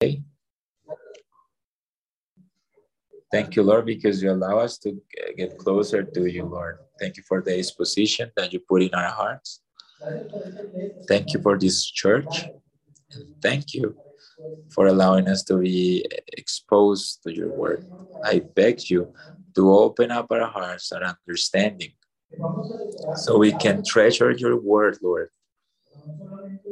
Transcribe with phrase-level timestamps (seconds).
[0.00, 0.28] Thank
[3.56, 5.00] you, Lord, because you allow us to
[5.36, 6.78] get closer to you, Lord.
[7.00, 9.60] Thank you for the exposition that you put in our hearts.
[11.08, 12.44] Thank you for this church.
[13.12, 13.96] And thank you
[14.70, 16.04] for allowing us to be
[16.36, 17.86] exposed to your word.
[18.24, 19.12] I beg you
[19.54, 21.92] to open up our hearts and understanding
[23.16, 25.30] so we can treasure your word, Lord.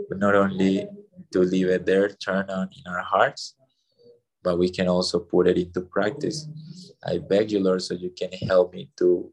[0.09, 0.87] But not only
[1.35, 3.57] to leave it there, turn on in our hearts,
[4.45, 6.49] but we can also put it into practice.
[7.05, 9.33] I beg you, Lord, so you can help me to,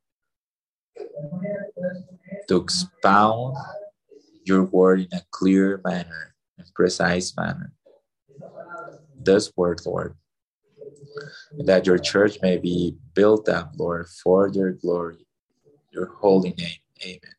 [2.48, 3.56] to expound
[4.44, 7.72] your word in a clear manner and precise manner.
[9.16, 10.16] This word, Lord,
[11.60, 15.28] that your church may be built up, Lord, for your glory,
[15.94, 16.82] your holy name.
[17.06, 17.36] Amen.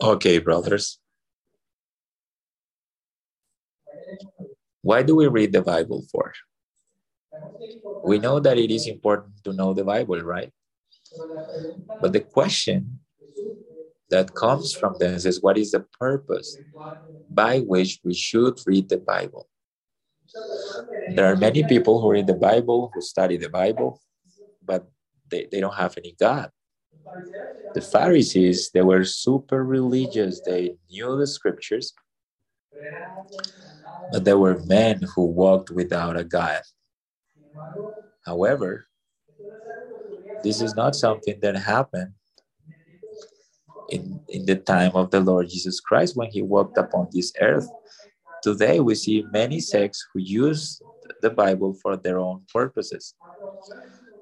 [0.00, 0.98] Okay, brothers.
[4.82, 6.32] Why do we read the Bible for?
[8.04, 10.52] We know that it is important to know the Bible, right?
[12.00, 13.00] But the question
[14.10, 16.56] that comes from this is what is the purpose
[17.30, 19.48] by which we should read the Bible?
[21.14, 24.00] There are many people who read the Bible, who study the Bible,
[24.64, 24.88] but
[25.30, 26.50] they, they don't have any God.
[27.74, 30.40] The Pharisees, they were super religious.
[30.44, 31.92] They knew the scriptures,
[34.12, 36.62] but there were men who walked without a guide.
[38.24, 38.86] However,
[40.42, 42.12] this is not something that happened
[43.90, 47.68] in, in the time of the Lord Jesus Christ when he walked upon this earth.
[48.42, 50.80] Today, we see many sects who use
[51.22, 53.14] the Bible for their own purposes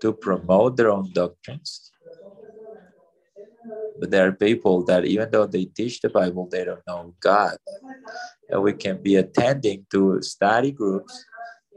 [0.00, 1.92] to promote their own doctrines.
[3.98, 7.56] But there are people that, even though they teach the Bible, they don't know God.
[8.48, 11.24] And we can be attending to study groups.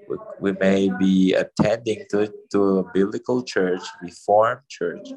[0.08, 5.08] We, we may be attending to, to a biblical church, reformed church.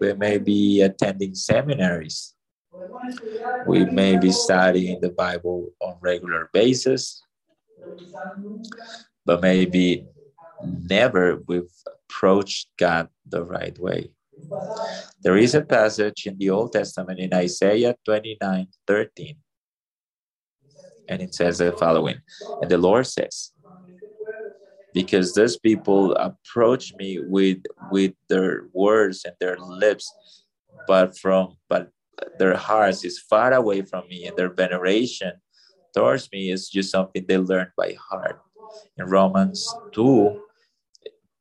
[0.00, 2.34] We may be attending seminaries.
[3.66, 7.22] We may be studying the Bible on regular basis,
[9.24, 10.06] but maybe
[10.88, 14.10] never we've approached God the right way.
[15.22, 19.36] There is a passage in the Old Testament in Isaiah 29 13.
[21.08, 22.18] And it says the following
[22.60, 23.52] And the Lord says,
[24.94, 30.10] Because those people approach me with with their words and their lips,
[30.86, 31.90] but from but
[32.38, 35.32] their hearts is far away from me, and their veneration
[35.94, 38.40] towards me is just something they learned by heart.
[38.96, 40.40] In Romans 2,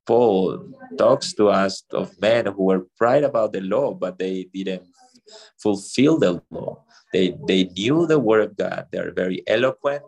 [0.06, 4.88] Paul talks to us of men who were proud about the law, but they didn't
[5.62, 6.84] fulfill the law.
[7.14, 8.88] They, they knew the word of God.
[8.92, 10.04] They are very eloquent,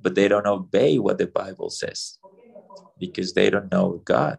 [0.00, 2.18] but they don't obey what the Bible says
[2.98, 4.38] because they don't know God.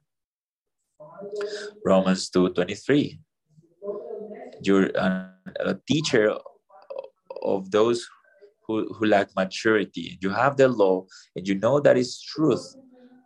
[1.86, 3.20] Romans 2.23
[4.62, 6.36] You're a teacher
[7.42, 8.08] of those
[8.68, 10.18] who, who lack maturity.
[10.22, 12.76] You have the law and you know that is truth,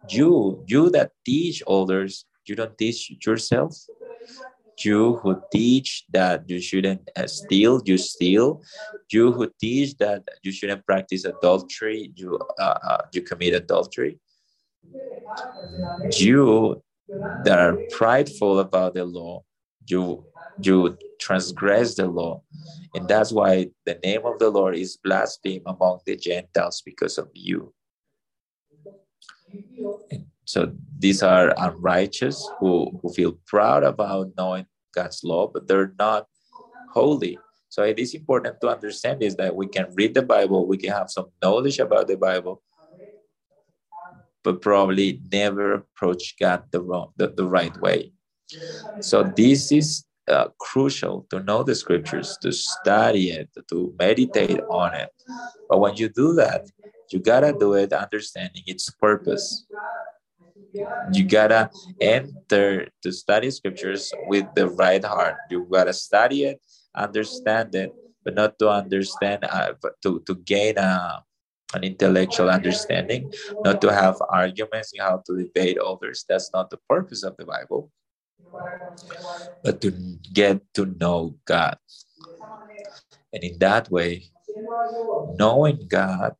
[0.09, 3.75] you, you that teach others, you don't teach yourself.
[4.83, 8.61] You who teach that you shouldn't uh, steal, you steal.
[9.09, 14.19] You who teach that you shouldn't practice adultery, you uh, uh, you commit adultery.
[16.17, 16.81] You
[17.43, 19.43] that are prideful about the law,
[19.87, 20.25] you
[20.61, 22.41] you transgress the law,
[22.93, 27.29] and that's why the name of the Lord is blasphemed among the Gentiles because of
[27.33, 27.73] you.
[30.45, 36.27] So these are unrighteous who, who feel proud about knowing God's law, but they're not
[36.93, 37.37] holy.
[37.69, 40.93] So it is important to understand is that we can read the Bible, we can
[40.93, 42.61] have some knowledge about the Bible,
[44.43, 48.13] but probably never approach God the wrong, the, the right way.
[49.01, 54.93] So this is uh, crucial to know the scriptures, to study it, to meditate on
[54.93, 55.09] it.
[55.67, 56.69] But when you do that,
[57.11, 59.65] you gotta do it understanding its purpose.
[61.13, 61.69] You gotta
[62.01, 65.37] enter to study scriptures with the right heart.
[65.49, 66.61] You gotta study it,
[66.95, 67.93] understand it,
[68.23, 69.73] but not to understand, uh,
[70.03, 71.19] to, to gain a, uh,
[71.73, 73.31] an intellectual understanding,
[73.63, 76.25] not to have arguments you have to debate others.
[76.27, 77.91] That's not the purpose of the Bible,
[79.63, 79.91] but to
[80.31, 81.77] get to know God.
[83.33, 84.31] And in that way,
[85.37, 86.35] knowing God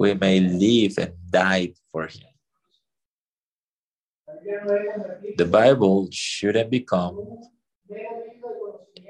[0.00, 2.32] we may live and die for him.
[5.36, 7.20] The Bible shouldn't become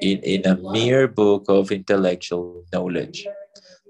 [0.01, 3.25] in, in a mere book of intellectual knowledge.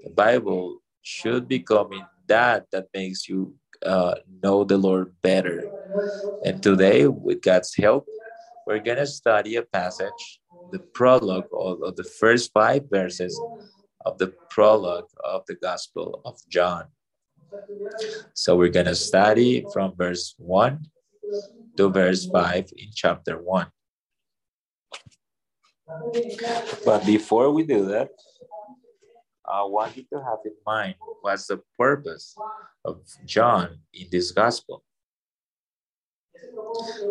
[0.03, 5.71] The Bible should become in that that makes you uh, know the Lord better.
[6.45, 8.05] And today, with God's help,
[8.67, 10.39] we're going to study a passage,
[10.71, 13.33] the prologue of, of the first five verses
[14.05, 16.85] of the prologue of the Gospel of John.
[18.33, 20.85] So we're going to study from verse 1
[21.77, 23.67] to verse 5 in chapter 1.
[26.85, 28.09] But before we do that,
[29.45, 32.35] I want you to have in mind what's the purpose
[32.85, 34.83] of John in this gospel.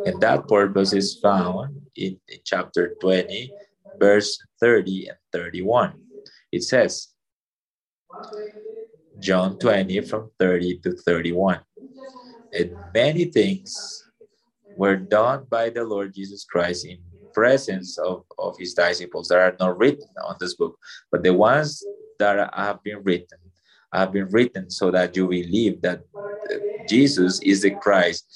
[0.06, 3.52] And that purpose is found in, chapter 20,
[3.98, 6.09] verse 30 and 31.
[6.52, 7.08] It says,
[9.18, 11.60] John 20 from 30 to 31.
[12.52, 14.04] And many things
[14.76, 16.98] were done by the Lord Jesus Christ in
[17.32, 20.76] presence of, of his disciples that are not written on this book,
[21.10, 21.84] but the ones
[22.18, 23.38] that have been written
[23.92, 26.02] have been written so that you believe that
[26.88, 28.26] Jesus is the Christ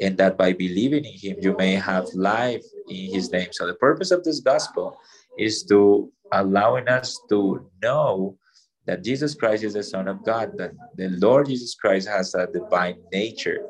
[0.00, 3.48] and that by believing in him you may have life in his name.
[3.52, 4.98] So the purpose of this gospel
[5.38, 8.38] is to allowing us to know
[8.86, 12.46] that Jesus Christ is the Son of God, that the Lord Jesus Christ has a
[12.46, 13.66] divine nature,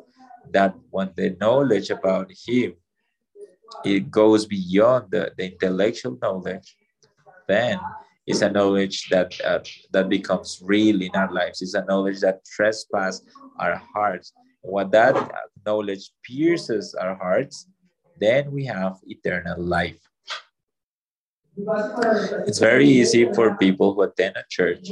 [0.53, 2.75] that when the knowledge about him
[3.85, 6.77] it goes beyond the, the intellectual knowledge,
[7.49, 7.79] then
[8.27, 9.61] it's a knowledge that uh,
[9.93, 11.61] that becomes real in our lives.
[11.61, 13.23] It's a knowledge that trespass
[13.59, 14.33] our hearts.
[14.63, 15.15] When that
[15.67, 17.67] knowledge pierces our hearts,
[18.19, 20.01] then we have eternal life.
[21.57, 24.91] It's very easy for people who attend a church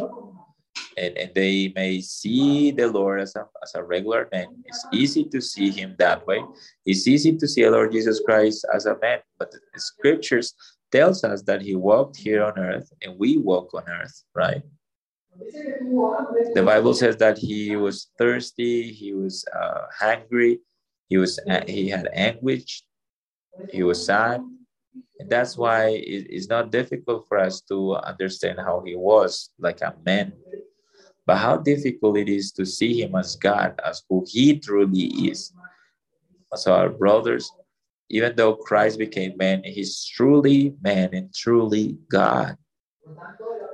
[0.96, 4.46] and, and they may see the Lord as a, as a regular man.
[4.64, 6.42] It's easy to see him that way.
[6.86, 10.54] It's easy to see the Lord Jesus Christ as a man, but the scriptures
[10.90, 14.62] tells us that he walked here on earth and we walk on earth, right?
[16.54, 20.60] The Bible says that he was thirsty, he was uh, hungry,
[21.08, 22.84] he was uh, he had anguish,
[23.70, 24.42] he was sad,
[25.18, 29.80] and that's why it, it's not difficult for us to understand how he was like
[29.80, 30.32] a man
[31.26, 35.52] but how difficult it is to see him as God, as who he truly is.
[36.54, 37.50] So, our brothers,
[38.10, 42.56] even though Christ became man, he's truly man and truly God.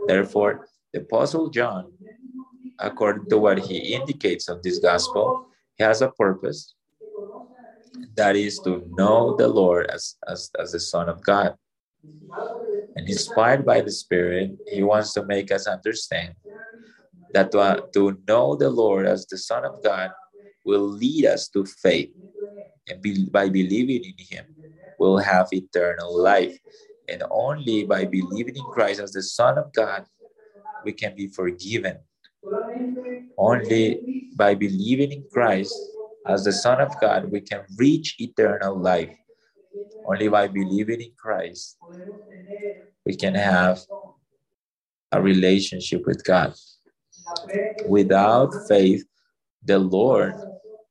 [0.06, 1.92] Therefore, the Apostle John,
[2.78, 6.74] according to what he indicates of this gospel, he has a purpose
[8.16, 11.54] that is to know the Lord as, as, as the Son of God.
[12.96, 16.34] And inspired by the Spirit, he wants to make us understand
[17.32, 20.10] that to, uh, to know the Lord as the Son of God
[20.64, 22.10] will lead us to faith.
[22.88, 24.46] And be, by believing in Him,
[24.98, 26.58] we'll have eternal life.
[27.08, 30.04] And only by believing in Christ as the Son of God,
[30.84, 31.98] we can be forgiven.
[33.36, 35.74] Only by believing in Christ
[36.28, 39.16] as the Son of God, we can reach eternal life.
[40.04, 41.76] Only by believing in Christ,
[43.04, 43.80] we can have
[45.12, 46.54] a relationship with God.
[47.86, 49.04] Without faith,
[49.64, 50.34] the Lord,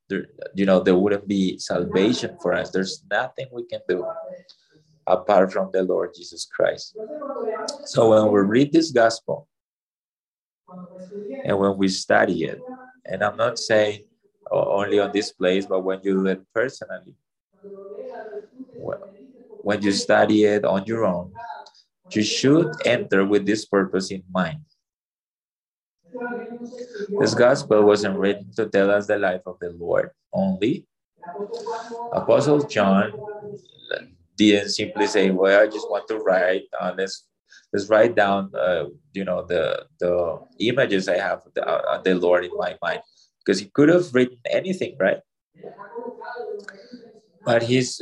[0.10, 2.72] there, you know, there wouldn't be salvation for us.
[2.72, 4.06] There's nothing we can do
[5.08, 6.96] apart from the Lord Jesus Christ.
[7.86, 9.48] So when we read this gospel
[11.44, 12.60] and when we study it,
[13.06, 14.04] and I'm not saying
[14.52, 17.16] only on this place, but when you do it personally,
[19.62, 21.34] when you study it on your own,
[22.12, 24.62] you should enter with this purpose in mind.
[27.20, 30.86] This gospel wasn't written to tell us the life of the Lord only.
[32.14, 33.12] Apostle John
[34.38, 36.64] didn't simply say, "Well, I just want to write.
[36.80, 37.28] Uh, let's
[37.74, 42.16] let's write down, uh, you know, the the images I have of the, uh, the
[42.16, 43.02] Lord in my mind,"
[43.48, 45.22] because he could have written anything, right?
[47.46, 48.02] But he's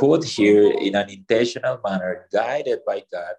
[0.00, 3.34] put here in an intentional manner, guided by God,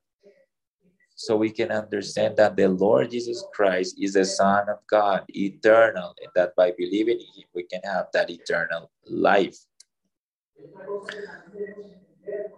[1.15, 6.13] so we can understand that the Lord Jesus Christ is the Son of God, eternal,
[6.21, 9.57] and that by believing in Him, we can have that eternal life.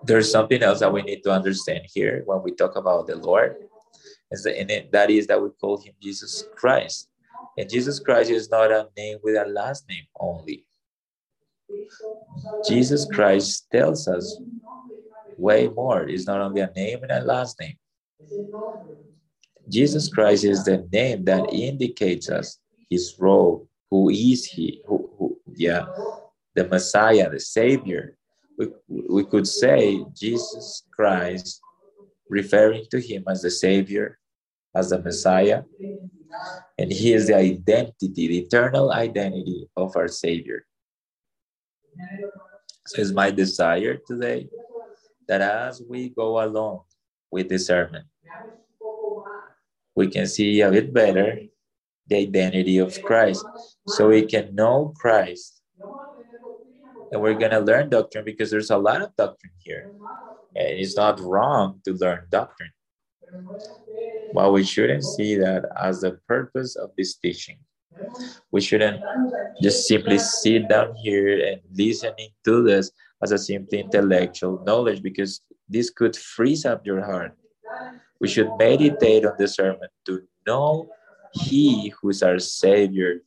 [0.04, 3.56] There's something else that we need to understand here when we talk about the Lord,
[4.32, 7.08] and that is that we call Him Jesus Christ.
[7.58, 10.68] And Jesus Christ is not a name with a last name only.
[12.68, 14.40] Jesus Christ tells us
[15.38, 16.08] way more.
[16.08, 17.78] It's not only a name and a last name.
[19.70, 22.60] Jesus Christ is the name that indicates us
[22.90, 23.68] his role.
[23.90, 24.82] Who is he?
[24.86, 25.86] Who, who, yeah,
[26.56, 28.18] the Messiah, the Savior.
[28.58, 31.62] We, we could say Jesus Christ,
[32.30, 34.20] referring to him as the Savior,
[34.76, 35.64] as the Messiah.
[36.78, 40.66] And he is the identity, the eternal identity of our Savior.
[42.88, 44.48] So it's my desire today
[45.28, 46.82] that as we go along
[47.32, 48.04] with this sermon,
[49.96, 51.40] we can see a bit better
[52.08, 53.46] the identity of Christ.
[53.88, 55.62] So we can know Christ.
[57.12, 59.92] And we're going to learn doctrine because there's a lot of doctrine here.
[60.56, 62.72] And it's not wrong to learn doctrine.
[64.36, 67.58] But we shouldn't see that as the purpose of this teaching.
[68.52, 69.02] We shouldn't
[69.62, 72.92] just simply sit down here and listening to this
[73.24, 75.40] as a simply intellectual knowledge because
[75.70, 77.38] this could freeze up your heart.
[78.20, 80.90] We should meditate on the sermon to know
[81.34, 83.22] He who is our Savior,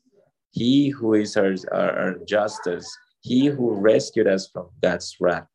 [0.51, 2.87] He who is our, our, our justice,
[3.21, 5.47] He who rescued us from God's wrath.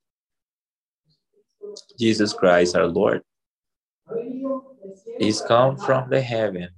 [1.99, 3.21] Jesus Christ, our Lord,
[5.19, 6.69] is come from the heaven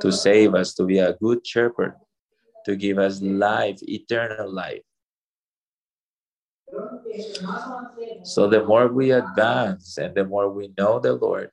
[0.00, 1.94] to save us, to be a good shepherd,
[2.64, 4.82] to give us life, eternal life.
[8.24, 11.50] So the more we advance and the more we know the Lord,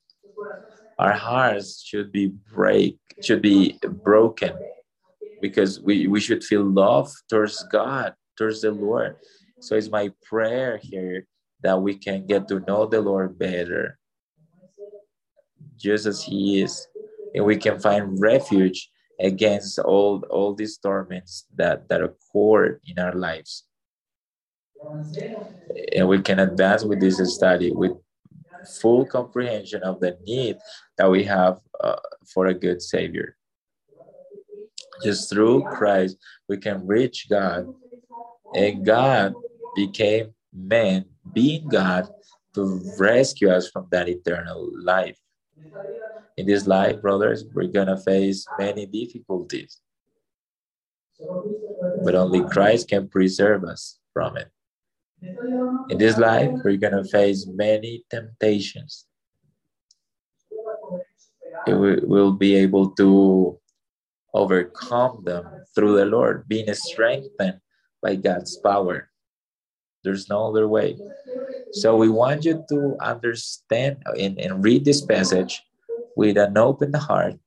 [0.99, 4.53] our hearts should be break, should be broken
[5.41, 9.17] because we, we should feel love towards God, towards the Lord.
[9.59, 11.27] So it's my prayer here
[11.61, 13.97] that we can get to know the Lord better,
[15.77, 16.87] just as He is,
[17.35, 18.89] and we can find refuge
[19.19, 23.65] against all all these torments that that occur in our lives.
[25.95, 27.93] And we can advance with this study with
[28.81, 30.57] full comprehension of the need
[30.97, 31.95] that we have uh,
[32.33, 33.35] for a good savior.
[35.03, 36.17] Just through christ
[36.49, 37.67] we can reach god.
[38.55, 39.33] And god
[39.75, 42.07] became man being god
[42.55, 45.17] to rescue us from that eternal life
[46.37, 49.79] in this life, brothers, we're going to face many difficulties.
[52.03, 54.49] But only Christ can preserve us from it.
[55.89, 59.05] In this life, we're going to face many temptations.
[61.67, 63.59] We will be able to
[64.33, 67.59] overcome them through the Lord, being strengthened
[68.01, 69.09] by God's power.
[70.03, 70.97] There's no other way.
[71.71, 75.63] So we want you to understand and, and read this passage
[76.15, 77.39] with an open heart,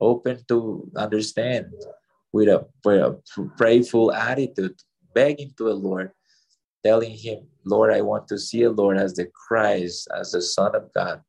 [0.00, 1.72] open to understand,
[2.32, 3.20] with a, with a
[3.58, 4.80] prayerful attitude,
[5.14, 6.12] begging to the Lord,
[6.82, 10.74] telling Him, Lord, I want to see the Lord as the Christ, as the Son
[10.74, 11.22] of God.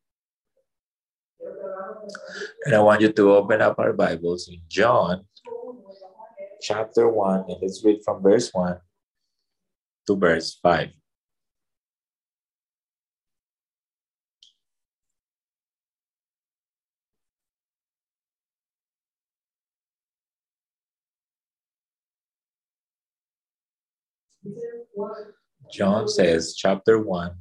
[2.65, 5.25] And I want you to open up our Bibles in John
[6.61, 8.79] chapter 1, and let's read from verse 1
[10.07, 10.89] to verse 5.
[25.71, 27.31] John says, chapter 1.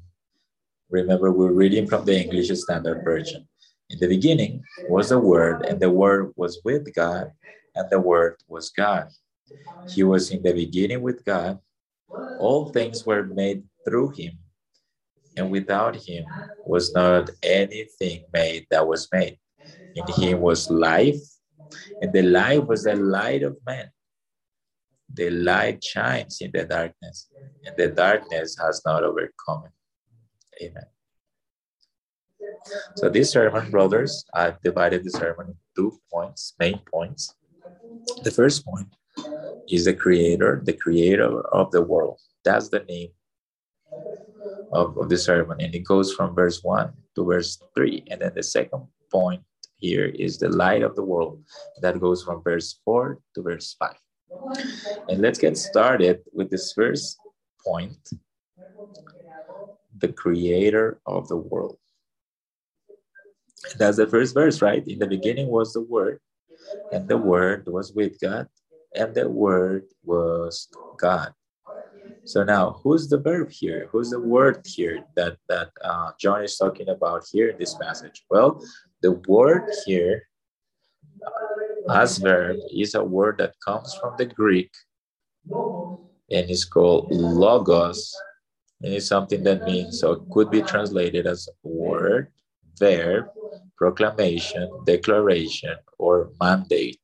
[0.91, 3.47] Remember, we're reading from the English Standard Version.
[3.91, 7.33] In the beginning was the Word, and the Word was with God,
[7.75, 9.09] and the Word was God.
[9.89, 11.59] He was in the beginning with God.
[12.39, 14.39] All things were made through him,
[15.37, 16.25] and without him
[16.67, 19.39] was not anything made that was made.
[19.95, 21.23] In him was life,
[22.01, 23.91] and the life was the light of men
[25.15, 27.29] the light shines in the darkness,
[27.65, 30.65] and the darkness has not overcome it.
[30.65, 30.85] Amen.
[32.97, 37.35] So this sermon, brothers, I've divided the sermon into two points, main points.
[38.23, 38.89] The first point
[39.69, 42.21] is the creator, the creator of the world.
[42.45, 43.11] That's the name
[44.73, 45.61] of, of the sermon.
[45.61, 48.05] And it goes from verse 1 to verse 3.
[48.11, 49.43] And then the second point
[49.77, 51.43] here is the light of the world.
[51.81, 53.95] That goes from verse 4 to verse 5.
[55.09, 57.19] And let's get started with this first
[57.65, 57.97] point
[59.99, 61.79] the creator of the world.
[63.79, 64.87] That's the first verse, right?
[64.87, 66.21] In the beginning was the Word,
[66.93, 68.49] and the Word was with God,
[68.95, 71.33] and the Word was God.
[72.25, 73.89] So now, who's the verb here?
[73.93, 78.25] Who's the word here that that uh, John is talking about here in this passage?
[78.31, 78.65] Well,
[79.03, 80.29] the word here
[81.91, 84.73] as verb is a word that comes from the Greek
[86.31, 88.15] and is called logos.
[88.83, 92.33] And it's something that means, so it could be translated as word,
[92.79, 93.27] verb,
[93.77, 97.01] proclamation, declaration, or mandate.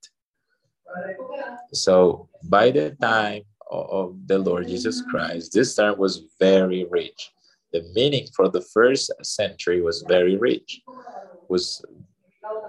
[1.72, 7.30] So by the time of the Lord Jesus Christ, this term was very rich.
[7.72, 10.80] The meaning for the first century was very rich.
[11.48, 11.84] was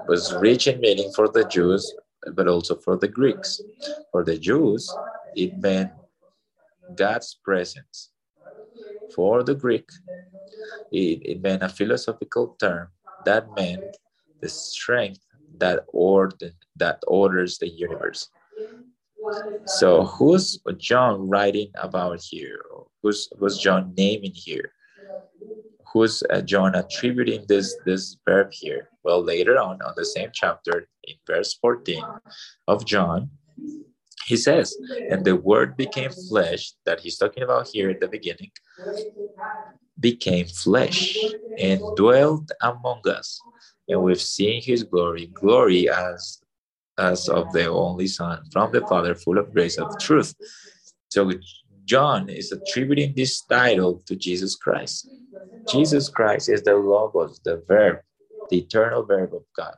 [0.08, 1.94] was rich in meaning for the Jews,
[2.34, 3.62] but also for the Greeks.
[4.12, 4.94] For the Jews,
[5.36, 5.92] it meant
[6.96, 8.12] God's presence.
[9.16, 9.90] For the Greek,
[10.92, 12.90] it, it meant a philosophical term
[13.26, 13.98] that meant
[14.42, 15.22] the strength
[15.58, 18.30] that order that orders the universe.
[19.66, 22.62] So who's John writing about here?
[23.02, 24.74] Who's who's John naming here?
[25.94, 28.90] Who's uh, John attributing this this verb here?
[29.04, 32.04] Well, later on on the same chapter in verse 14
[32.68, 33.30] of John,
[34.26, 34.76] he says,
[35.10, 38.52] and the word became flesh that he's talking about here at the beginning,
[40.00, 41.18] became flesh
[41.58, 43.40] and dwelt among us.
[43.90, 46.41] And we've seen his glory, glory as
[47.02, 50.34] as of the only Son from the Father, full of grace of truth.
[51.10, 51.32] So
[51.86, 55.10] John is attributing this title to Jesus Christ.
[55.68, 57.98] Jesus Christ is the Logos, the verb,
[58.50, 59.76] the eternal verb of God.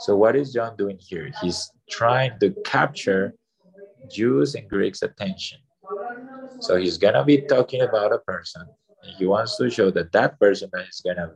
[0.00, 1.30] So what is John doing here?
[1.42, 3.34] He's trying to capture
[4.10, 5.58] Jews and Greeks' attention.
[6.60, 8.62] So he's gonna be talking about a person,
[9.02, 11.34] and he wants to show that that person that he's gonna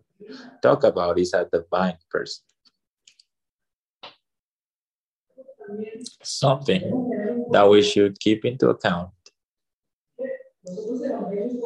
[0.62, 2.44] talk about is a divine person.
[6.22, 9.10] Something that we should keep into account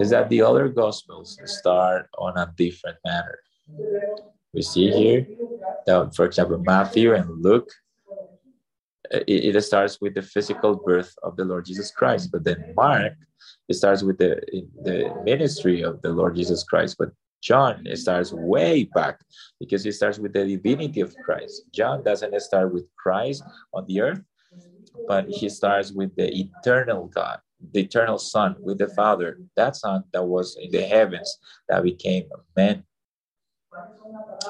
[0.00, 3.38] is that the other gospels start on a different manner.
[4.52, 5.26] We see here
[5.86, 7.68] that, for example, Matthew and Luke,
[9.10, 13.12] it, it starts with the physical birth of the Lord Jesus Christ, but then Mark,
[13.68, 14.40] it starts with the
[14.82, 17.10] the ministry of the Lord Jesus Christ, but
[17.42, 19.20] John starts way back
[19.60, 21.62] because it starts with the divinity of Christ.
[21.72, 24.20] John doesn't start with Christ on the earth,
[25.06, 27.38] but he starts with the eternal God,
[27.72, 31.38] the eternal Son, with the Father, that Son that was in the heavens
[31.68, 32.24] that became
[32.56, 32.84] man.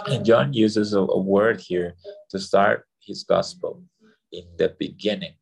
[0.07, 1.95] And John uses a, a word here
[2.31, 3.83] to start his gospel
[4.33, 5.35] in the beginning.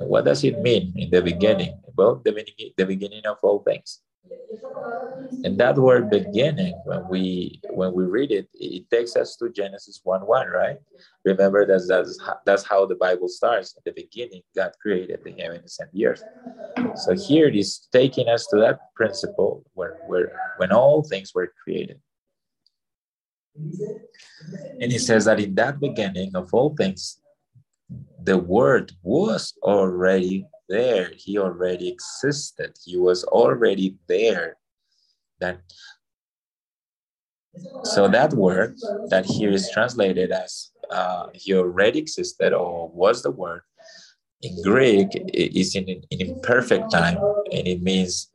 [0.00, 1.78] What does it mean in the beginning?
[1.96, 4.00] Well, the beginning, the beginning of all things.
[5.44, 10.00] And that word beginning, when we when we read it, it takes us to Genesis
[10.02, 10.78] 1 1, right?
[11.24, 13.76] Remember that that's, that's how the Bible starts.
[13.76, 16.22] At the beginning, God created the heavens and the earth.
[16.96, 21.52] So here it is taking us to that principle where, where when all things were
[21.62, 22.00] created.
[24.80, 27.20] And he says that in that beginning of all things,
[28.22, 31.12] the word was already there.
[31.16, 32.76] He already existed.
[32.84, 34.56] He was already there.
[35.40, 35.60] That
[37.84, 38.76] so that word
[39.10, 43.62] that here is translated as uh, he already existed or was the word
[44.42, 47.18] in Greek is in an imperfect time
[47.52, 48.30] and it means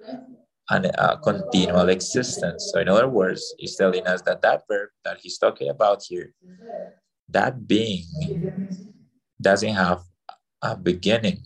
[0.70, 2.72] an, a continual existence.
[2.74, 6.34] So in other words, he's telling us that that verb that he's talking about here,
[7.30, 8.04] that being
[9.42, 10.02] doesn't have
[10.62, 11.44] a beginning.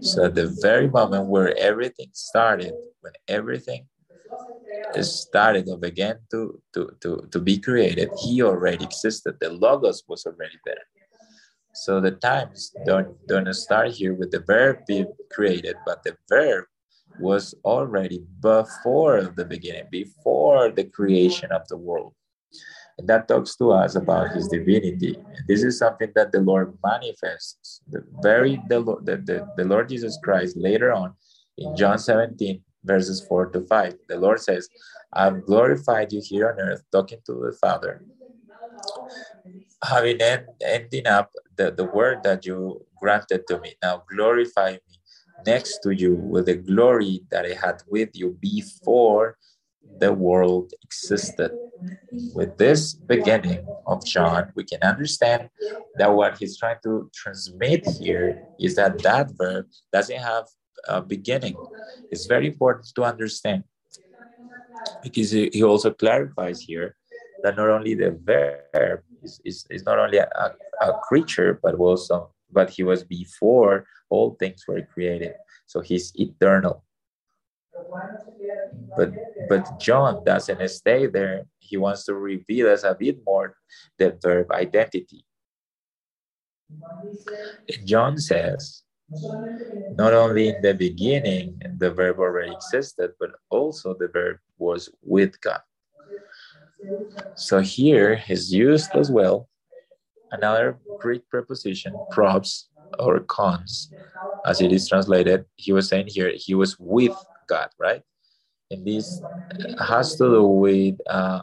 [0.00, 3.86] So at the very moment where everything started, when everything
[5.00, 9.36] started or began to, to, to, to be created, he already existed.
[9.40, 10.84] The logos was already there.
[11.74, 16.64] So the times don't, don't start here with the verb being created, but the verb
[17.20, 22.14] was already before the beginning, before the creation of the world.
[22.98, 25.14] And that talks to us about his divinity.
[25.14, 27.80] And this is something that the Lord manifests.
[27.88, 31.14] The very the, the, the, the Lord Jesus Christ later on
[31.56, 33.94] in John 17, verses 4 to 5.
[34.08, 34.68] The Lord says,
[35.12, 38.04] I've glorified you here on earth, talking to the Father,
[39.84, 43.74] having end, ending up the, the word that you granted to me.
[43.82, 45.00] Now glorify me
[45.46, 49.38] next to you with the glory that I had with you before
[49.98, 51.52] the world existed.
[52.34, 55.50] With this beginning of John, we can understand
[55.96, 60.46] that what he's trying to transmit here is that that verb doesn't have
[60.86, 61.56] a beginning.
[62.10, 63.64] It's very important to understand
[65.02, 66.96] because he also clarifies here
[67.42, 70.28] that not only the verb is, is, is not only a,
[70.80, 75.34] a creature, but also but he was before all things were created.
[75.66, 76.84] So he's eternal.
[78.96, 79.12] But
[79.48, 81.44] but John doesn't stay there.
[81.58, 83.56] He wants to reveal us a bit more
[83.98, 85.24] the verb identity.
[87.84, 88.82] John says,
[89.96, 95.40] not only in the beginning the verb already existed, but also the verb was with
[95.40, 95.60] God.
[97.34, 99.48] So here is used as well
[100.32, 103.92] another Greek preposition, pros or cons,
[104.44, 105.44] as it is translated.
[105.56, 107.16] He was saying here, he was with
[107.48, 108.02] God, right?
[108.70, 109.20] And this
[109.80, 111.42] has to do with uh,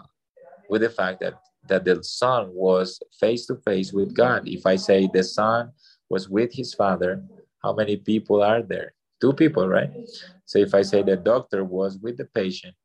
[0.70, 1.36] with the fact that
[1.68, 4.48] that the Son was face to face with God.
[4.48, 5.72] If I say the Son
[6.10, 7.24] was with his Father,
[7.64, 8.94] how many people are there?
[9.20, 9.90] Two people, right?
[10.46, 12.76] So if I say the doctor was with the patient,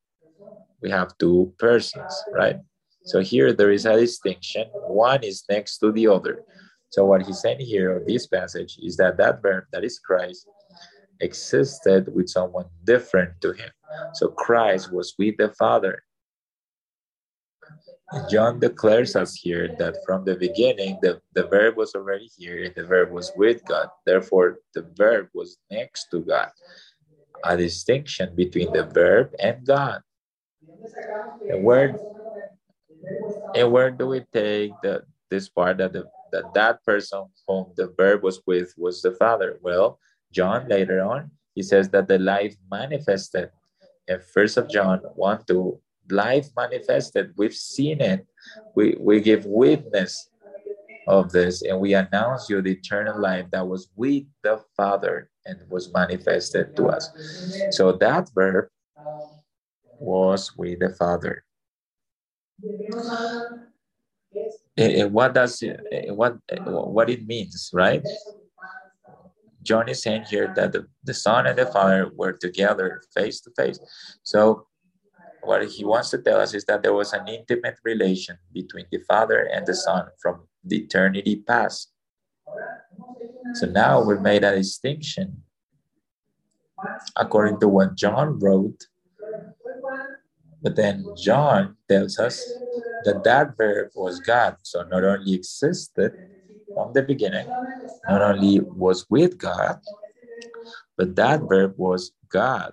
[0.81, 2.57] we have two persons, right?
[3.05, 4.69] So here there is a distinction.
[4.73, 6.45] One is next to the other.
[6.91, 10.47] So what he's saying here this passage is that that verb, that is Christ,
[11.21, 13.71] existed with someone different to him.
[14.15, 16.03] So Christ was with the Father.
[18.29, 22.75] John declares us here that from the beginning, the, the verb was already here and
[22.75, 23.89] the verb was with God.
[24.05, 26.51] Therefore, the verb was next to God.
[27.45, 30.03] A distinction between the verb and God.
[31.49, 31.97] And where,
[33.55, 37.95] and where do we take the, this part that, the, that that person whom the
[37.97, 39.59] verb was with was the Father?
[39.63, 40.01] Well,
[40.33, 43.51] John later on, he says that the life manifested
[44.09, 47.33] in First of John 1 2 life manifested.
[47.37, 48.27] We've seen it.
[48.75, 50.29] We, we give witness
[51.07, 55.59] of this and we announce you the eternal life that was with the Father and
[55.69, 57.11] was manifested to us.
[57.71, 58.69] So that verb
[59.99, 61.45] was with the Father.
[64.77, 68.03] And what does it, what what it means, right?
[69.63, 73.51] John is saying here that the, the Son and the Father were together face to
[73.57, 73.79] face.
[74.23, 74.67] So
[75.43, 79.01] what he wants to tell us is that there was an intimate relation between the
[79.09, 81.93] Father and the Son from the eternity past.
[83.55, 85.43] So now we made a distinction
[87.17, 88.87] according to what John wrote.
[90.63, 92.45] But then John tells us
[93.05, 94.57] that that verb was God.
[94.63, 96.13] So not only existed
[96.75, 97.47] from the beginning,
[98.09, 99.81] not only was with God,
[100.97, 102.73] but that verb was God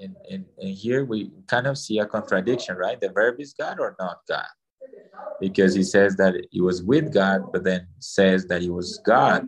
[0.00, 3.00] and, and, and here we kind of see a contradiction, right?
[3.00, 4.46] The verb is God or not God?
[5.40, 9.46] Because he says that he was with God, but then says that he was God.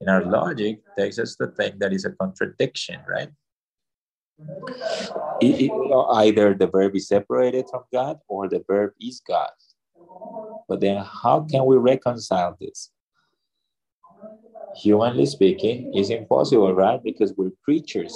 [0.00, 3.28] And our logic takes us to think that is a contradiction, right?
[5.40, 9.50] It, it, either the verb is separated from God or the verb is God.
[10.68, 12.90] But then how can we reconcile this?
[14.76, 17.02] Humanly speaking, it's impossible, right?
[17.02, 18.14] Because we're creatures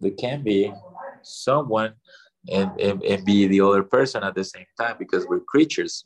[0.00, 0.72] there can be
[1.22, 1.94] someone
[2.50, 6.04] and, and, and be the other person at the same time because we're creatures.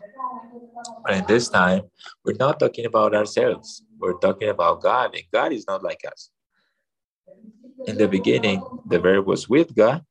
[1.05, 1.83] But in this time,
[2.25, 3.83] we're not talking about ourselves.
[3.99, 6.31] We're talking about God, and God is not like us.
[7.87, 10.05] In the beginning, the verb was with God,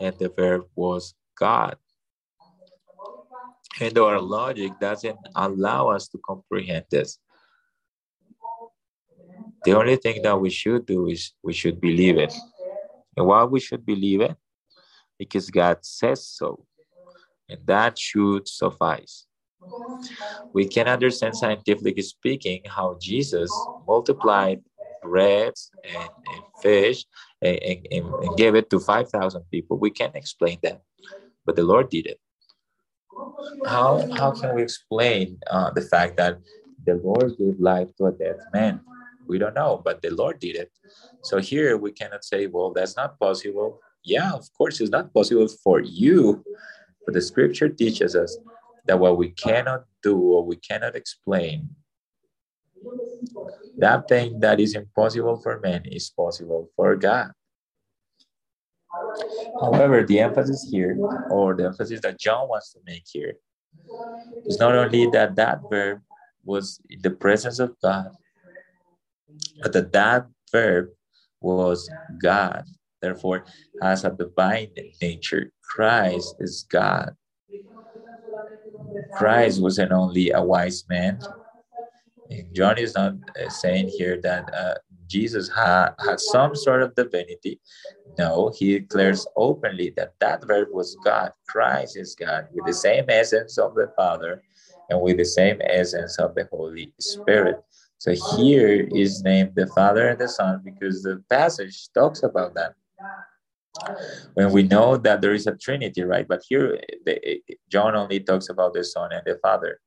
[0.00, 1.76] and the verb was God.
[3.80, 7.18] And our logic doesn't allow us to comprehend this.
[9.64, 12.34] The only thing that we should do is we should believe it.
[13.16, 14.36] And why we should believe it?
[15.18, 16.66] Because God says so.
[17.48, 19.26] And that should suffice.
[20.52, 23.50] We can understand scientifically speaking how Jesus
[23.86, 24.60] multiplied
[25.02, 27.04] breads and, and fish
[27.42, 29.78] and, and, and, gave it to 5,000 people.
[29.78, 30.82] We can't explain that,
[31.44, 32.18] but the Lord did it.
[33.66, 36.38] How, how can we explain uh, the fact that
[36.84, 38.80] the Lord gave life to a dead man?
[39.26, 40.70] We don't know, but the Lord did it.
[41.22, 43.80] So here we cannot say, well, that's not possible.
[44.04, 46.44] Yeah, of course, it's not possible for you.
[47.04, 48.36] But the scripture teaches us
[48.86, 51.68] that what we cannot do or we cannot explain,
[53.78, 57.32] that thing that is impossible for men is possible for God.
[59.60, 60.96] However, the emphasis here,
[61.30, 63.34] or the emphasis that John wants to make here,
[64.46, 66.00] is not only that that verb
[66.44, 68.10] was in the presence of God,
[69.62, 70.88] but that that verb
[71.40, 71.90] was
[72.22, 72.64] God,
[73.00, 73.44] therefore
[73.82, 75.52] has a divine nature.
[75.62, 77.14] Christ is God.
[79.16, 81.18] Christ wasn't only a wise man.
[82.30, 84.74] And John is not uh, saying here that uh,
[85.06, 87.60] Jesus had, had some sort of divinity.
[88.18, 91.32] No, he declares openly that that verb was God.
[91.48, 94.42] Christ is God with the same essence of the Father
[94.88, 97.56] and with the same essence of the Holy Spirit.
[97.98, 102.74] So here is named the Father and the Son because the passage talks about that.
[104.34, 106.26] When we know that there is a Trinity, right?
[106.28, 109.80] But here, the, John only talks about the Son and the Father.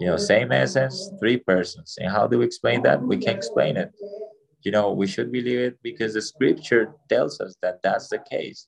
[0.00, 1.96] You know, same essence, three persons.
[2.00, 3.02] And how do we explain that?
[3.02, 3.92] We can explain it.
[4.62, 8.66] You know, we should believe it because the scripture tells us that that's the case.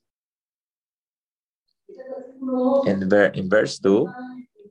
[2.87, 4.09] In, in verse 2,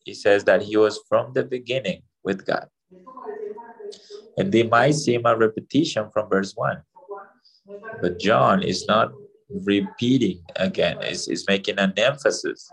[0.05, 2.67] he says that he was from the beginning with God.
[4.37, 6.81] And they might seem a repetition from verse 1.
[8.01, 9.11] But John is not
[9.49, 12.71] repeating again, is, is making an emphasis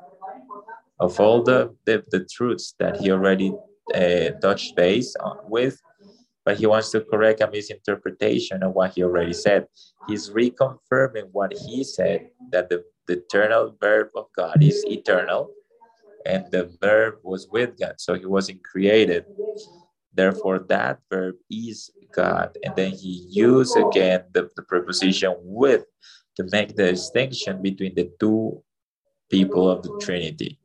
[1.01, 3.53] of all the, the, the truths that he already
[3.95, 5.81] uh, touched base on, with,
[6.45, 9.67] but he wants to correct a misinterpretation of what he already said.
[10.09, 15.51] He's reconfirming what he said that the, the eternal verb of God is eternal
[16.27, 19.25] and the verb was with God, so he wasn't created.
[20.15, 22.57] Therefore, that verb is God.
[22.65, 25.85] And then he used again the, the preposition with
[26.37, 28.63] to make the distinction between the two
[29.31, 30.59] people of the Trinity.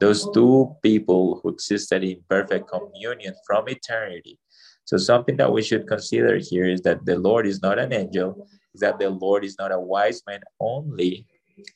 [0.00, 4.38] Those two people who existed in perfect communion from eternity.
[4.84, 8.46] So something that we should consider here is that the Lord is not an angel,
[8.74, 11.26] is that the Lord is not a wise man only,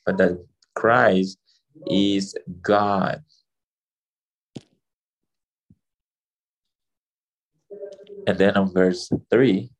[0.05, 1.37] but that Christ
[1.89, 3.23] is God.
[8.27, 9.71] And then on verse 3,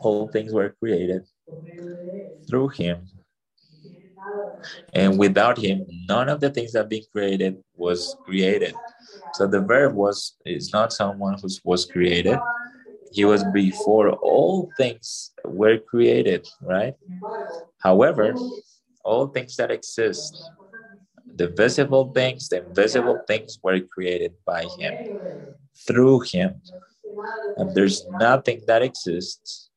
[0.00, 1.24] all things were created
[2.48, 3.08] through him.
[4.94, 8.74] And without him, none of the things that been created was created.
[9.34, 12.38] So the verb was is not someone who was created.
[13.12, 16.94] He was before all things were created, right?
[17.78, 18.34] However,
[19.04, 20.36] all things that exist,
[21.36, 24.94] the visible things, the invisible things were created by him,
[25.86, 26.60] through him.
[27.56, 29.70] And there's nothing that exists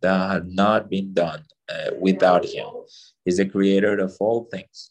[0.00, 2.66] that had not been done uh, without him.
[3.24, 4.90] He's the creator of all things.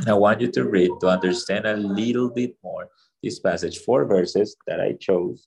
[0.00, 2.88] And I want you to read to understand a little bit more
[3.22, 5.46] this passage, four verses that I chose,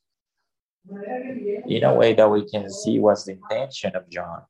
[1.67, 4.41] in a way that we can see what's the intention of John.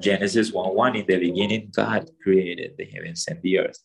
[0.00, 3.78] Genesis 1 1 In the beginning, God created the heavens and the earth.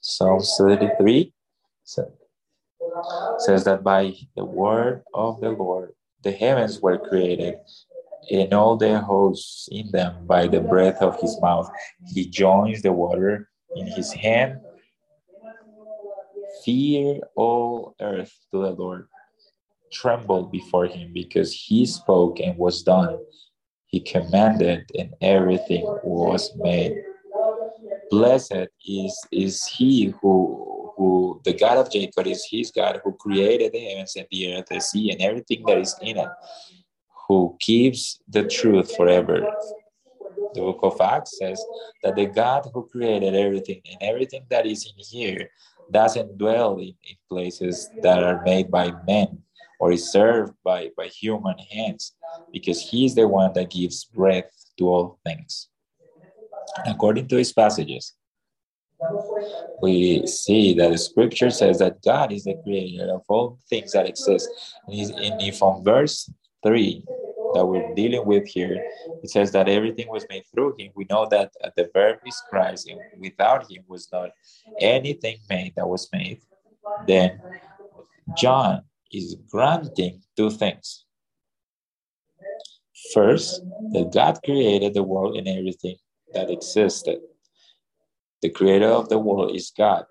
[0.00, 1.32] Psalms 33
[1.84, 7.56] says that by the word of the Lord, the heavens were created,
[8.30, 11.70] and all their hosts in them by the breath of his mouth.
[12.14, 14.60] He joins the water in his hand.
[16.64, 19.08] Fear all earth to the Lord
[19.92, 23.18] trembled before him because he spoke and was done.
[23.86, 26.94] He commanded and everything was made.
[28.12, 33.72] Blessed is, is he who, who, the God of Jacob is his God who created
[33.72, 36.28] the heavens and the earth, the sea, and everything that is in it,
[37.26, 39.40] who keeps the truth forever.
[40.52, 41.64] The book of Acts says
[42.02, 45.48] that the God who created everything and everything that is in here
[45.90, 49.38] doesn't dwell in, in places that are made by men
[49.80, 52.12] or is served by, by human hands
[52.52, 55.70] because he is the one that gives breath to all things.
[56.86, 58.14] According to these passages,
[59.80, 64.08] we see that the scripture says that God is the creator of all things that
[64.08, 64.48] exist.
[64.86, 66.30] And if on verse
[66.62, 67.04] 3
[67.54, 68.82] that we're dealing with here,
[69.22, 70.92] it says that everything was made through him.
[70.94, 74.30] We know that the verb is Christ, and without him was not
[74.80, 76.40] anything made that was made.
[77.06, 77.40] Then
[78.36, 81.04] John is granting two things.
[83.12, 85.96] First, that God created the world and everything
[86.34, 87.18] that existed.
[88.40, 90.04] The creator of the world is God.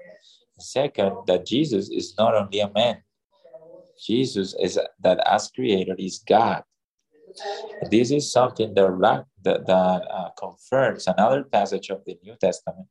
[0.59, 3.03] Second, that Jesus is not only a man.
[3.99, 6.63] Jesus is that as creator is God.
[7.89, 12.87] This is something that, that, that uh, confirms another passage of the New Testament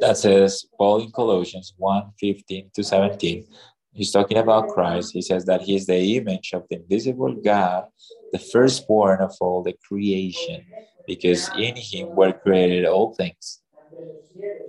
[0.00, 3.46] that says, Paul in Colossians 1 15 to 17,
[3.92, 5.12] he's talking about Christ.
[5.12, 7.86] He says that he is the image of the invisible God,
[8.32, 10.64] the firstborn of all the creation,
[11.06, 13.60] because in him were created all things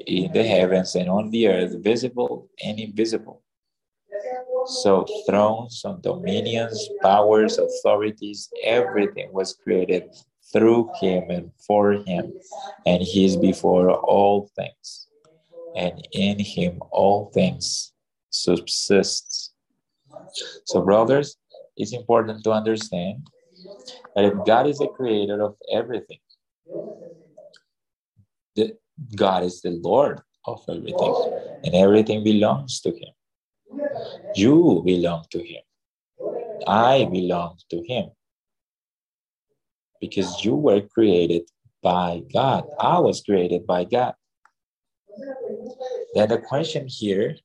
[0.08, 3.42] in the heavens and on the earth, visible and invisible.
[4.68, 10.10] So, thrones and dominions, powers, authorities, everything was created
[10.52, 12.34] through him and for him,
[12.86, 15.08] and he is before all things.
[15.76, 17.94] And in him all things
[18.30, 19.54] subsists.
[20.66, 21.38] So, brothers,
[21.78, 23.28] it's important to understand
[24.16, 26.20] that if God is the creator of everything,
[29.16, 31.16] God is the Lord of everything,
[31.64, 33.14] and everything belongs to Him.
[34.36, 35.64] You belong to Him.
[36.68, 38.12] I belong to Him.
[40.00, 41.44] Because you were created
[41.82, 42.66] by God.
[42.80, 44.14] I was created by God.
[46.14, 47.36] Then the question here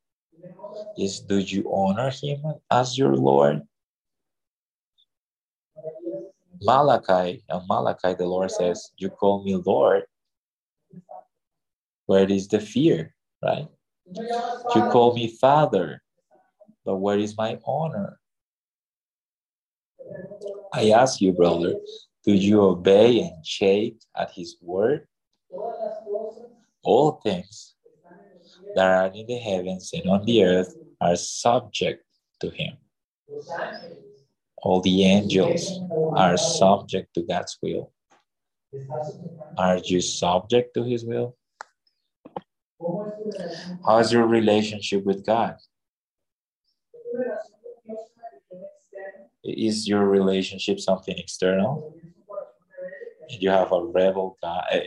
[0.96, 3.62] is do you honor him as your Lord?
[6.62, 10.04] Malachi, in Malachi, the Lord says, You call me Lord.
[12.10, 13.68] Where is the fear, right?
[14.74, 16.02] You call me Father,
[16.84, 18.18] but where is my honor?
[20.72, 21.76] I ask you, brother,
[22.24, 25.06] do you obey and shake at his word?
[26.82, 27.76] All things
[28.74, 32.02] that are in the heavens and on the earth are subject
[32.40, 32.76] to him.
[34.64, 35.78] All the angels
[36.16, 37.92] are subject to God's will.
[39.56, 41.36] Are you subject to his will?
[43.86, 45.56] How is your relationship with God?
[49.44, 51.94] Is your relationship something external?
[53.28, 54.36] You have a rebel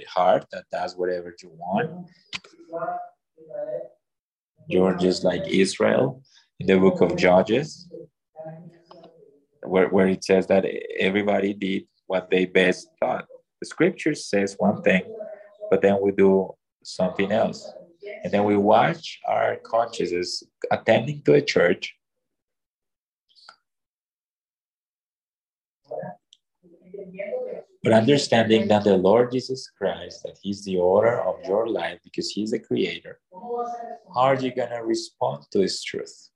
[0.08, 2.10] heart that does whatever you want.
[4.68, 6.22] You're just like Israel
[6.60, 7.90] in the book of Judges,
[9.64, 10.66] where, where it says that
[11.00, 13.26] everybody did what they best thought.
[13.62, 15.04] The scripture says one thing,
[15.70, 16.54] but then we do
[16.84, 17.72] something else.
[18.24, 21.96] And then we watch our consciences attending to a church
[27.84, 32.30] but understanding that the Lord Jesus Christ, that He's the owner of your life because
[32.30, 33.20] He's the creator,
[34.16, 36.30] how are you going to respond to His truth?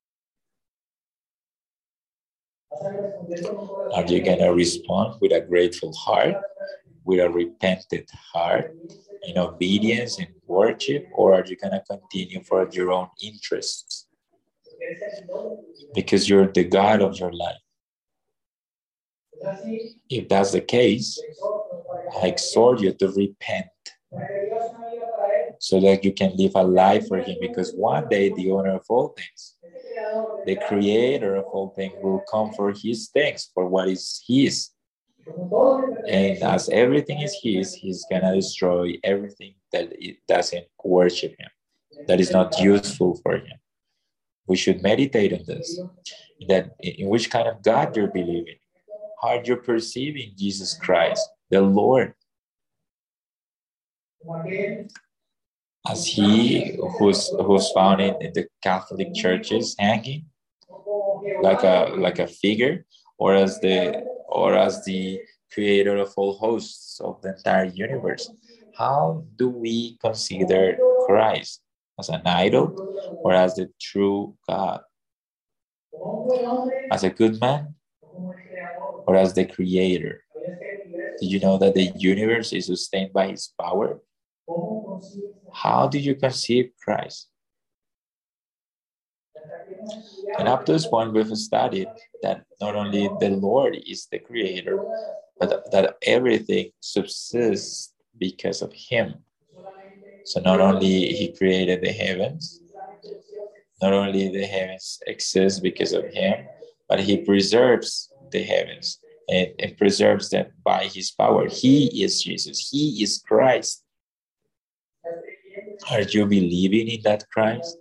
[3.94, 6.36] Are you going to respond with a grateful heart,
[7.06, 8.76] with a repentant heart,
[9.24, 14.08] in obedience and worship, or are you going to continue for your own interests?
[15.94, 17.56] Because you're the God of your life.
[20.10, 21.22] If that's the case,
[22.22, 23.68] I exhort you to repent
[25.60, 28.86] so that you can live a life for Him because one day the owner of
[28.90, 29.56] all things,
[30.46, 34.70] the creator of all things, will come for His things, for what is His.
[36.08, 41.50] And as everything is His, He's gonna destroy everything that it doesn't worship Him,
[42.08, 43.60] that is not useful for Him.
[44.48, 45.80] We should meditate on this.
[46.48, 48.60] That in which kind of God you're believing
[49.22, 52.14] how you're perceiving Jesus Christ, the Lord.
[55.90, 60.26] As he who's who's found in, in the Catholic churches hanging
[61.42, 62.86] like a like a figure,
[63.18, 65.20] or as the or as the
[65.52, 68.30] creator of all hosts of the entire universe.
[68.76, 71.62] How do we consider Christ
[72.00, 72.76] as an idol
[73.24, 74.82] or as the true God?
[76.92, 77.76] As a good man
[79.08, 80.24] or as the creator?
[81.20, 84.00] Did you know that the universe is sustained by his power?
[85.54, 87.30] How do you conceive Christ?
[90.38, 91.88] And up to this point, we've studied
[92.22, 94.84] that not only the Lord is the creator,
[95.40, 99.16] but that everything subsists because of him.
[100.26, 102.62] So not only he created the heavens,
[103.82, 106.46] not only the heavens exist because of him,
[106.90, 111.48] but he preserves the heavens and, and preserves them by his power.
[111.48, 113.84] He is Jesus, he is Christ.
[115.92, 117.78] Are you believing in that Christ?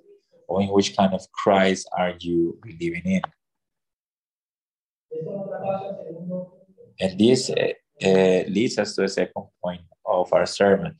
[0.48, 3.22] Or in which kind of Christ are you believing in?
[7.00, 10.96] And this uh, uh, leads us to the second point of our sermon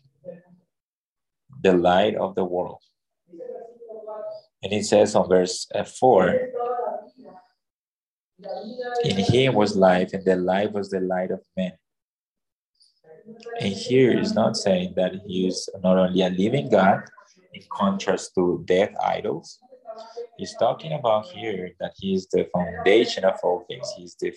[1.63, 2.83] the light of the world.
[4.63, 6.51] And it says on verse uh, 4
[9.05, 11.73] in him was life, and the life was the light of men.
[13.61, 17.03] And here is not saying that he is not only a living God
[17.57, 19.59] in contrast to dead idols.
[20.39, 23.93] He's talking about here that he is the foundation of all things.
[23.97, 24.33] He's the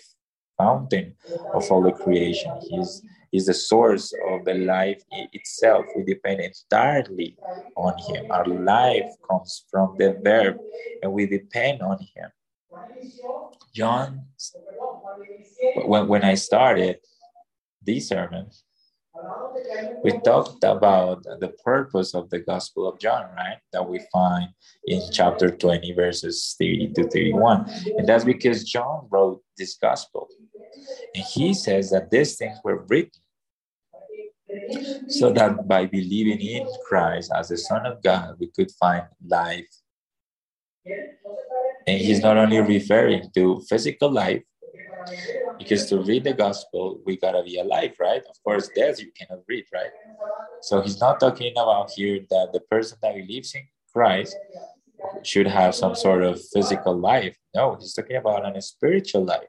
[0.58, 1.16] fountain
[1.54, 2.52] of all the creation.
[2.70, 3.02] He's,
[3.32, 5.02] he's the source of the life
[5.34, 5.86] itself.
[5.96, 7.38] We depend entirely
[7.76, 8.32] on him.
[8.32, 10.58] Our life comes from the verb,
[11.02, 12.30] and we depend on him.
[13.74, 14.26] John,
[15.86, 16.98] when, when I started
[17.82, 18.50] this sermon,
[20.04, 23.58] we talked about the purpose of the Gospel of John, right?
[23.74, 24.50] That we find
[24.86, 27.70] in chapter 20, verses 30 to 31.
[27.98, 30.28] And that's because John wrote this Gospel.
[31.16, 33.22] And he says that these things were written
[35.08, 39.68] so that by believing in Christ as the Son of God, we could find life
[41.88, 44.44] and he's not only referring to physical life,
[45.60, 48.24] because to read the gospel, we gotta be alive, right?
[48.28, 49.92] Of course, death you cannot read, right?
[50.62, 54.36] So he's not talking about here that the person that believes in Christ
[55.24, 57.38] should have some sort of physical life.
[57.54, 59.48] No, he's talking about a spiritual life.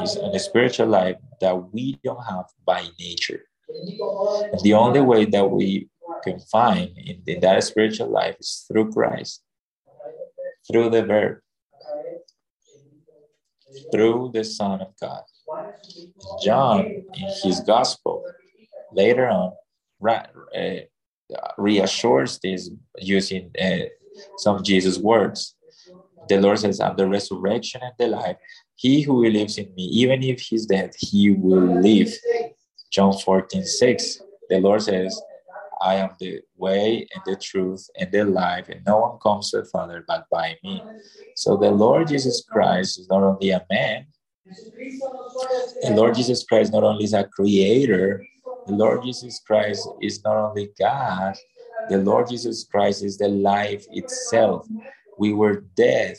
[0.00, 3.44] He's a spiritual life that we don't have by nature.
[3.68, 5.88] And the only way that we
[6.22, 9.42] can find in, in that spiritual life is through Christ
[10.66, 11.38] through the verb.
[13.92, 15.22] Through the Son of God.
[16.42, 18.24] John, in his gospel,
[18.92, 19.52] later on,
[20.04, 20.80] uh,
[21.58, 23.86] reassures this using uh,
[24.38, 25.54] some Jesus words.
[26.28, 28.36] The Lord says, I'm the resurrection and the life.
[28.74, 32.12] He who believes in me, even if he's dead, he will live.
[32.90, 34.22] John 14, 6.
[34.48, 35.20] The Lord says,
[35.80, 39.58] I am the way and the truth and the life, and no one comes to
[39.58, 40.82] the Father but by me.
[41.34, 44.06] So the Lord Jesus Christ is not only a man,
[45.82, 48.24] the Lord Jesus Christ not only is a creator,
[48.66, 51.36] the Lord Jesus Christ is not only God,
[51.88, 54.66] the Lord Jesus Christ is the life itself.
[55.18, 56.16] We were dead,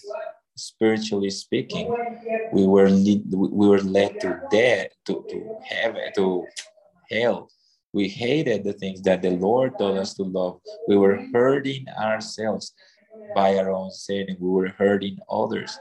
[0.56, 1.94] spiritually speaking.
[2.54, 6.46] We were lead, we were led to death, to, to heaven, to
[7.10, 7.50] hell.
[7.94, 10.60] We hated the things that the Lord told us to love.
[10.88, 12.74] We were hurting ourselves
[13.34, 15.80] by our own sin, we were hurting others.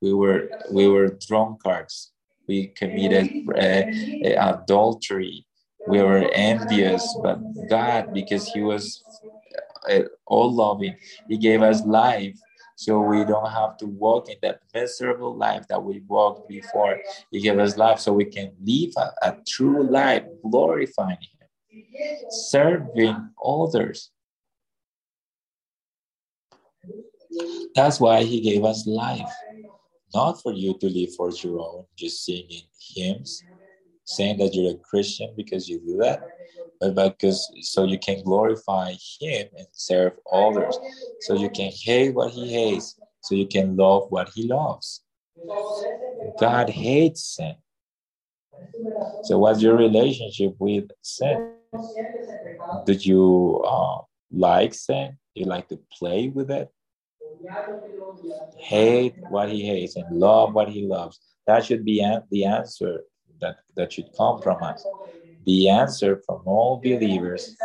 [0.00, 2.12] We were we were drunkards.
[2.48, 5.46] We committed uh, adultery
[5.86, 7.38] we were envious, but
[7.68, 9.02] God, because He was
[9.90, 10.96] uh, all loving,
[11.28, 12.38] He gave us life.
[12.80, 16.96] So we don't have to walk in that miserable life that we walked before.
[17.30, 23.32] He gave us life so we can live a, a true life, glorifying Him, serving
[23.44, 24.10] others.
[27.74, 29.30] That's why He gave us life,
[30.14, 32.62] not for you to live for your own, just singing
[32.96, 33.42] hymns,
[34.16, 36.20] saying that you're a Christian because you do that,
[36.80, 40.78] but because so you can glorify Him and serve others,
[41.20, 45.02] so you can hate what He hates, so you can love what He loves.
[46.38, 47.54] God hates sin.
[49.24, 51.52] So, what's your relationship with sin?
[52.86, 53.98] Do you uh,
[54.32, 55.18] like sin?
[55.34, 56.68] Do you like to play with it?
[58.58, 61.20] Hate what he hates and love what he loves.
[61.46, 63.02] That should be the answer
[63.40, 64.84] that, that should come from us.
[65.46, 67.56] The answer from all believers,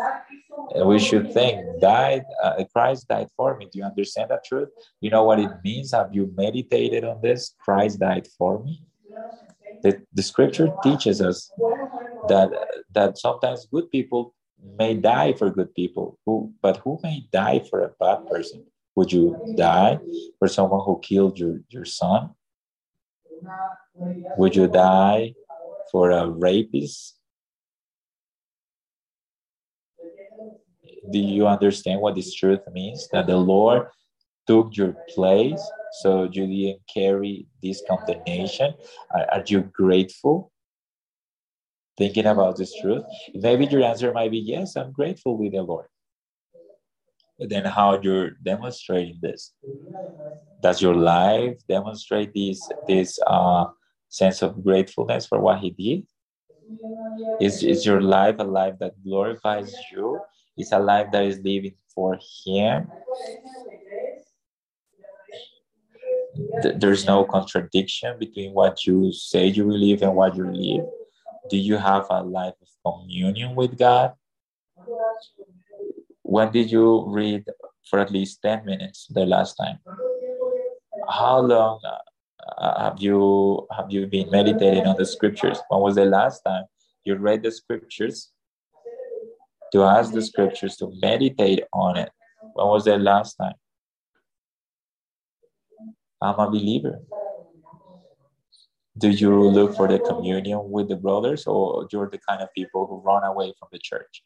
[0.83, 3.67] we should think, died, uh, Christ died for me.
[3.71, 4.69] Do you understand that truth?
[5.01, 5.91] You know what it means?
[5.91, 7.53] Have you meditated on this?
[7.59, 8.81] Christ died for me.
[9.83, 11.51] The, the scripture teaches us
[12.27, 12.49] that
[12.93, 14.33] that sometimes good people
[14.79, 18.65] may die for good people who but who may die for a bad person
[18.95, 19.99] would you die
[20.39, 22.31] for someone who killed your, your son
[24.37, 25.33] would you die
[25.91, 27.17] for a rapist?
[31.11, 33.07] Do you understand what this truth means?
[33.11, 33.87] That the Lord
[34.47, 35.61] took your place
[36.01, 38.73] so you didn't carry this condemnation?
[39.11, 40.51] Are, are you grateful?
[41.97, 43.03] Thinking about this truth?
[43.33, 45.87] Maybe your answer might be yes, I'm grateful with the Lord.
[47.39, 49.53] But then how you're demonstrating this?
[50.61, 53.65] Does your life demonstrate this this uh,
[54.09, 56.07] sense of gratefulness for what he did?
[57.39, 60.19] Is, is your life a life that glorifies you?
[60.57, 62.87] Is a life that is living for him?
[66.77, 70.85] There's no contradiction between what you say you believe and what you live.
[71.49, 74.13] Do you have a life of communion with God?
[76.23, 77.45] When did you read
[77.89, 79.79] for at least 10 minutes the last time?
[81.07, 81.97] How long uh,
[82.57, 85.59] uh, have you have you been meditating on the scriptures?
[85.69, 86.65] When was the last time
[87.03, 88.31] you read the scriptures?
[89.71, 92.09] To ask the scriptures to meditate on it.
[92.53, 93.55] When was the last time?
[96.21, 97.01] I'm a believer.
[98.97, 102.87] Do you look for the communion with the brothers, or you're the kind of people
[102.87, 104.23] who run away from the church?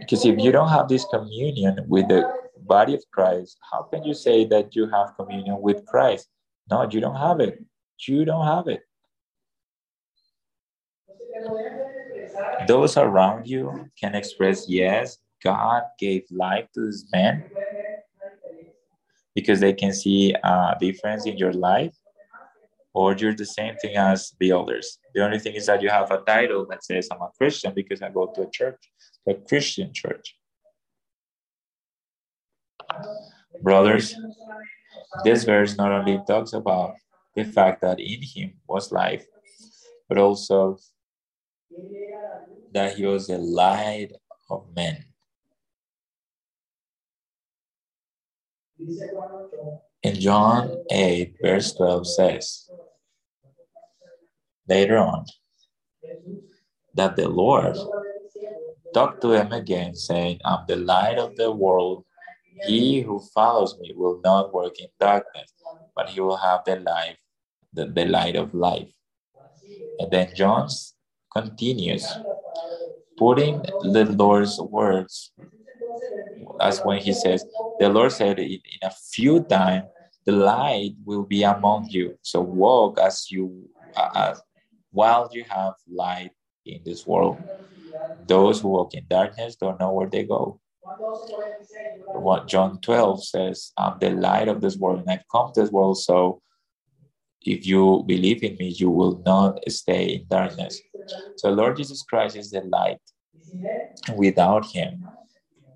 [0.00, 4.12] Because if you don't have this communion with the body of Christ, how can you
[4.12, 6.28] say that you have communion with Christ?
[6.70, 7.64] No, you don't have it.
[8.06, 8.82] You don't have it.
[12.68, 17.44] Those around you can express, yes, God gave life to this man
[19.34, 21.96] because they can see a difference in your life,
[22.94, 24.98] or you're the same thing as the others.
[25.14, 28.02] The only thing is that you have a title that says, I'm a Christian because
[28.02, 28.80] I go to a church,
[29.26, 30.36] a Christian church.
[33.62, 34.14] Brothers,
[35.24, 36.94] this verse not only talks about
[37.34, 39.24] the fact that in him was life,
[40.08, 40.78] but also
[42.72, 44.12] that he was the light
[44.48, 45.04] of men.
[50.02, 52.70] In John 8, verse 12 says,
[54.68, 55.26] later on,
[56.94, 57.76] that the Lord
[58.94, 62.04] talked to him again, saying, I'm the light of the world.
[62.66, 65.52] He who follows me will not work in darkness,
[65.94, 67.16] but he will have the life,
[67.72, 68.88] the, the light of life.
[69.98, 70.68] And then John
[71.34, 72.06] continues,
[73.16, 75.32] putting the Lord's words
[76.60, 77.44] as when he says,
[77.78, 79.84] the Lord said, in, a few time,
[80.26, 82.18] the light will be among you.
[82.22, 84.34] So walk as you, uh,
[84.92, 86.30] while you have light
[86.66, 87.42] in this world.
[88.26, 90.60] Those who walk in darkness don't know where they go.
[92.14, 95.70] What John 12 says, I'm the light of this world, and I've come to this
[95.70, 95.98] world.
[95.98, 96.40] So
[97.42, 100.80] if you believe in me, you will not stay in darkness.
[101.36, 102.98] So Lord Jesus Christ is the light.
[104.16, 105.06] Without him,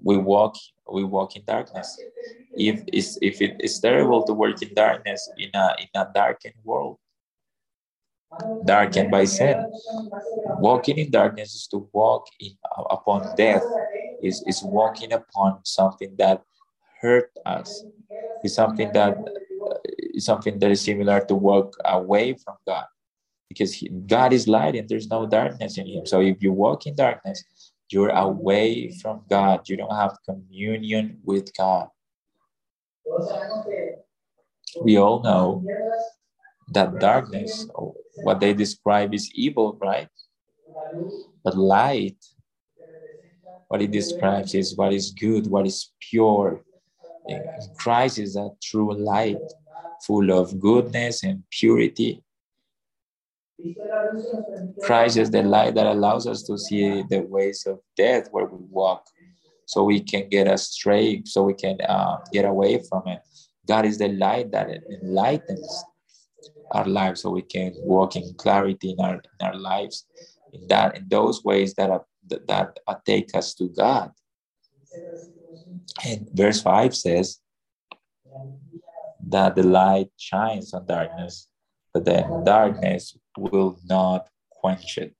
[0.02, 0.56] we walk
[0.92, 1.98] we walk in darkness.
[2.52, 6.54] If it's, if it is terrible to work in darkness in a in a darkened
[6.62, 6.98] world,
[8.64, 9.70] darkened by sin.
[10.58, 12.52] Walking in darkness is to walk in
[12.90, 13.62] upon death,
[14.25, 16.43] is, is walking upon something that
[17.01, 17.85] hurt us,
[18.43, 19.79] is something that uh,
[20.14, 22.87] is something that is similar to walk away from God.
[23.49, 26.07] Because he, God is light and there's no darkness in him.
[26.07, 27.45] So if you walk in darkness,
[27.91, 29.68] you're away from God.
[29.68, 31.89] You don't have communion with God.
[34.83, 35.64] We all know
[36.72, 37.68] that darkness,
[38.22, 40.09] what they describe is evil, right?
[41.45, 42.16] But light,
[43.68, 46.62] what it describes is what is good, what is pure.
[47.76, 49.38] Christ is a true light,
[50.06, 52.22] full of goodness and purity.
[54.82, 58.58] Christ is the light that allows us to see the ways of death where we
[58.68, 59.06] walk,
[59.66, 63.20] so we can get astray, so we can uh, get away from it.
[63.66, 64.68] God is the light that
[65.02, 65.84] enlightens
[66.72, 70.06] our lives so we can walk in clarity in our, in our lives
[70.52, 74.12] in that in those ways that are, that, that take us to God.
[76.05, 77.41] And verse 5 says
[79.29, 81.49] that the light shines on darkness,
[81.93, 85.14] but then darkness will not quench it.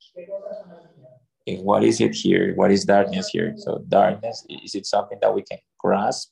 [1.47, 2.55] And what is it here?
[2.55, 3.55] What is darkness here?
[3.57, 6.31] So darkness, is it something that we can grasp?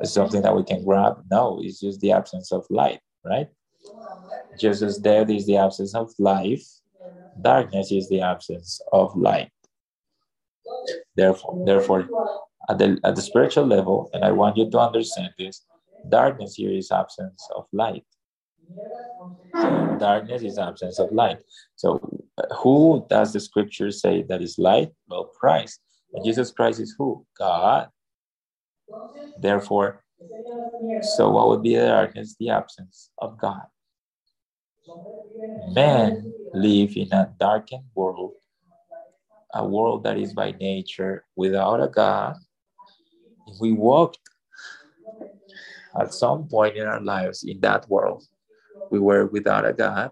[0.00, 1.24] Is something that we can grab?
[1.30, 3.48] No, it's just the absence of light, right?
[4.58, 6.64] Just as death is the absence of life,
[7.40, 9.50] darkness is the absence of light.
[11.16, 12.08] Therefore, therefore,
[12.68, 15.64] at the, at the spiritual level, and I want you to understand this,
[16.08, 18.04] darkness here is absence of light.
[19.98, 21.38] darkness is absence of light.
[21.76, 22.00] So,
[22.38, 24.90] uh, who does the scripture say that is light?
[25.08, 25.80] Well, Christ.
[26.12, 27.26] And Jesus Christ is who?
[27.38, 27.88] God.
[29.40, 30.02] Therefore,
[31.02, 32.36] so what would be the darkness?
[32.38, 33.62] The absence of God.
[35.68, 38.32] Men live in a darkened world,
[39.54, 42.36] a world that is by nature without a God.
[43.46, 44.18] If we walked
[45.98, 48.24] at some point in our lives in that world,
[48.90, 50.10] we were without a God.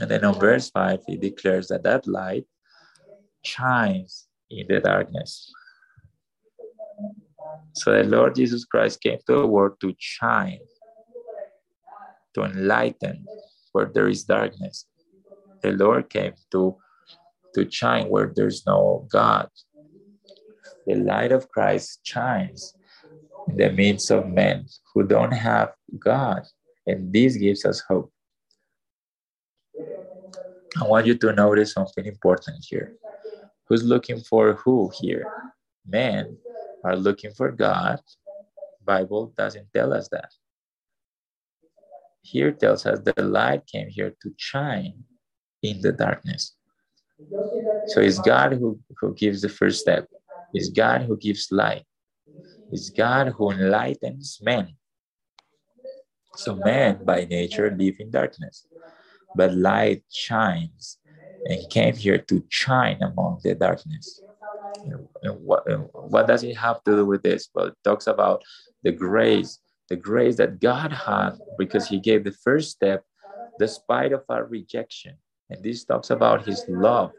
[0.00, 2.44] And then on verse 5, he declares that that light
[3.42, 5.52] shines in the darkness.
[7.74, 10.60] So the Lord Jesus Christ came to the world to shine
[12.36, 13.24] to enlighten
[13.72, 14.86] where there is darkness.
[15.62, 16.76] The Lord came to,
[17.56, 19.48] to shine where there's no God.
[20.86, 22.74] The light of Christ shines
[23.48, 26.42] in the midst of men who don't have God,
[26.86, 28.12] and this gives us hope.
[30.80, 32.94] I want you to notice something important here.
[33.66, 35.26] Who's looking for who here?
[35.86, 36.36] Men
[36.84, 38.00] are looking for God.
[38.84, 40.30] Bible doesn't tell us that
[42.26, 45.04] here tells us the light came here to shine
[45.62, 46.55] in the darkness.
[47.88, 50.06] So it's God who, who gives the first step.
[50.52, 51.84] It's God who gives light.
[52.70, 54.74] It's God who enlightens men.
[56.34, 58.66] So men by nature live in darkness,
[59.34, 60.98] but light shines
[61.46, 64.20] and came here to shine among the darkness.
[65.22, 67.48] And what, and what does it have to do with this?
[67.54, 68.42] Well, it talks about
[68.82, 69.58] the grace
[69.88, 73.04] the grace that God had because he gave the first step
[73.58, 75.16] despite of our rejection.
[75.50, 77.12] And this talks about his love.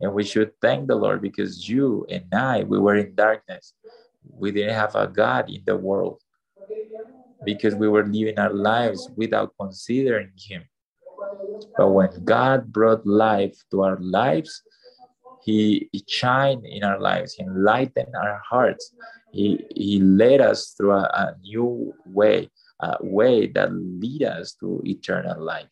[0.00, 3.74] And we should thank the Lord because you and I, we were in darkness.
[4.24, 6.20] We didn't have a God in the world
[7.44, 10.64] because we were living our lives without considering him.
[11.76, 14.62] But when God brought life to our lives,
[15.44, 18.94] he, shined in our lives, he enlightened our hearts,
[19.32, 22.50] he, he led us through a, a new way,
[22.80, 25.68] a way that lead us to eternal life.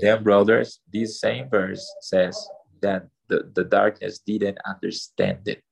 [0.00, 2.36] Then, brothers, this same verse says
[2.82, 5.62] that the, the darkness didn't understand it.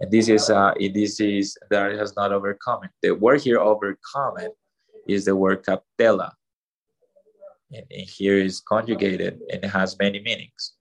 [0.00, 2.90] And this is uh, this is that has not overcome it.
[3.02, 4.52] The word here overcome it
[5.06, 6.32] is the word kaptela.
[7.72, 10.72] And, and here is conjugated and it has many meanings.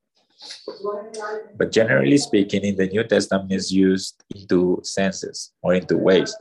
[1.57, 6.33] But generally speaking, in the New Testament is used into senses or into ways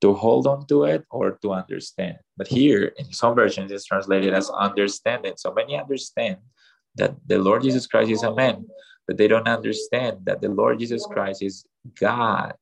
[0.00, 2.16] to hold on to it or to understand.
[2.36, 5.34] But here in some versions it's translated as understanding.
[5.36, 6.36] So many understand
[6.96, 8.66] that the Lord Jesus Christ is a man,
[9.06, 11.64] but they don't understand that the Lord Jesus Christ is
[11.98, 12.54] God.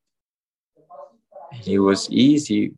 [1.53, 2.75] And It was easy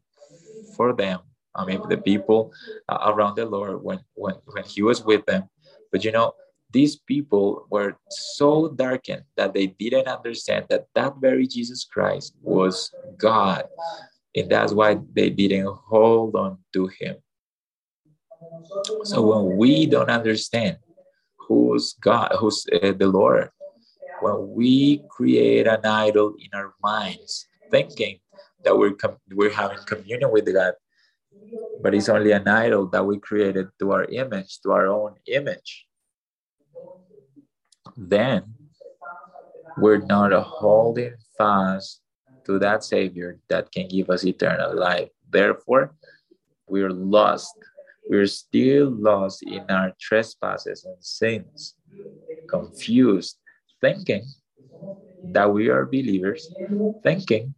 [0.77, 1.21] for them.
[1.55, 2.53] I mean, the people
[2.89, 5.49] around the Lord when when when He was with them.
[5.91, 6.35] But you know,
[6.71, 12.93] these people were so darkened that they didn't understand that that very Jesus Christ was
[13.17, 13.65] God.
[14.37, 17.17] And that's why they didn't hold on to him.
[19.05, 20.77] So when we don't understand
[21.39, 23.51] who's God, who's uh, the Lord,
[24.21, 28.19] when we create an idol in our minds, thinking
[28.65, 28.97] that we're
[29.33, 30.75] we're having communion with God,
[31.83, 35.87] but it's only an idol that we created to our image, to our own image
[37.97, 38.55] then
[39.79, 42.01] we're not holding fast
[42.47, 45.09] to that Savior that can give us eternal life.
[45.29, 45.95] Therefore,
[46.69, 47.55] we're lost.
[48.09, 51.75] We're still lost in our trespasses and sins,
[52.49, 53.39] confused,
[53.81, 54.25] thinking
[55.25, 56.55] that we are believers,
[57.03, 57.55] thinking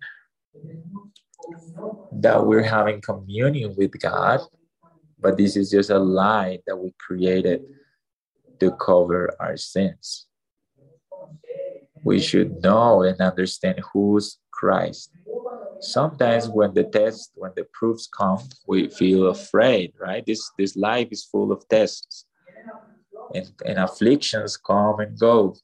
[2.12, 4.40] that we're having communion with God,
[5.20, 7.62] but this is just a lie that we created
[8.60, 10.28] to cover our sins
[12.04, 15.10] we should know and understand who's Christ.
[15.80, 20.24] Sometimes when the tests, when the proofs come, we feel afraid, right?
[20.26, 22.24] This this life is full of tests.
[23.34, 25.54] And, and afflictions come and go.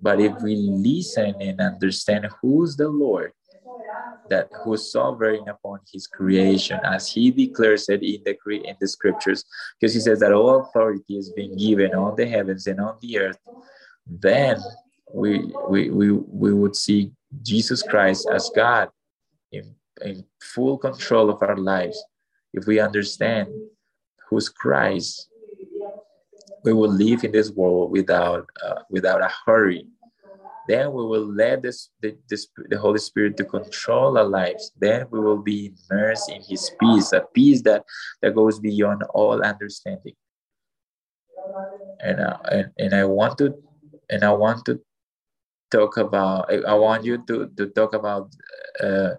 [0.00, 3.32] But if we listen and understand who's the Lord,
[4.28, 8.34] that who's sovereign upon his creation, as he declares it in the
[8.70, 12.66] in the scriptures, because he says that all authority has been given on the heavens
[12.66, 13.40] and on the earth,
[14.06, 14.56] then
[15.12, 17.12] we, we, we, we would see
[17.42, 18.88] Jesus Christ as God
[19.52, 22.02] in, in full control of our lives.
[22.52, 23.48] If we understand
[24.28, 25.28] who's Christ,
[26.64, 29.86] we will live in this world without, uh, without a hurry.
[30.68, 34.72] Then we will let this, the, this, the Holy Spirit to control our lives.
[34.78, 37.84] Then we will be immersed in His peace, a peace that,
[38.22, 40.14] that goes beyond all understanding.
[42.00, 43.54] And, uh, and, and I want to
[44.10, 44.80] and I want to
[45.70, 48.34] talk about i want you to, to talk about
[48.82, 49.10] uh,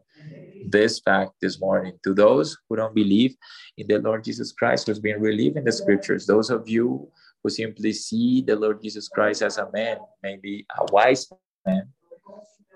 [0.64, 1.98] this fact this morning.
[2.04, 3.36] To those who don't believe
[3.78, 7.10] in the lord jesus christ who's been relieved in the scriptures those of you
[7.44, 11.32] who simply see the lord jesus christ as a man maybe a wise
[11.66, 11.88] man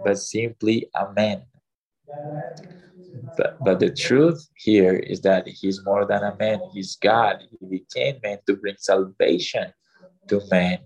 [0.04, 1.44] but simply a man.
[3.38, 6.60] But, but the truth here is that he's more than a man.
[6.74, 7.44] He's god.
[7.60, 9.74] He became man to bring salvation
[10.28, 10.80] to man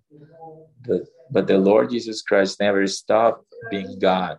[1.32, 4.38] but the Lord Jesus Christ never stopped being God.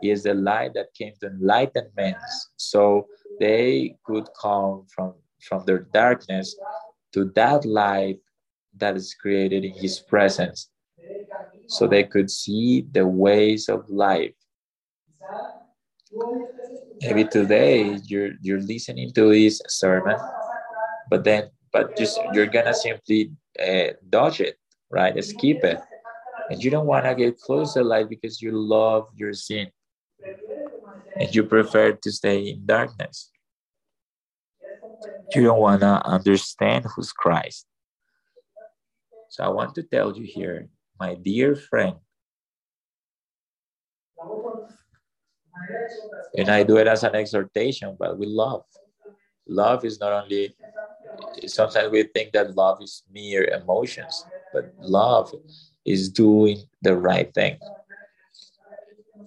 [0.00, 2.16] He is the light that came to enlighten men
[2.56, 3.06] so
[3.40, 6.56] they could come from, from their darkness
[7.12, 8.18] to that light
[8.76, 10.70] that is created in his presence
[11.68, 14.34] so they could see the ways of life.
[17.00, 20.16] Maybe today you're you're listening to this sermon
[21.10, 24.56] but then but just you're gonna simply uh, dodge it
[24.90, 25.22] right?
[25.24, 25.80] Skip it
[26.50, 29.70] and you don't want to get close to light because you love your sin
[31.16, 33.30] and you prefer to stay in darkness.
[35.34, 37.66] You don't want to understand who's Christ.
[39.30, 40.68] So I want to tell you here,
[41.00, 41.96] my dear friend,
[46.36, 48.64] and I do it as an exhortation, but we love.
[49.46, 50.54] Love is not only,
[51.46, 55.32] sometimes we think that love is mere emotions, but love
[55.84, 57.58] is doing the right thing.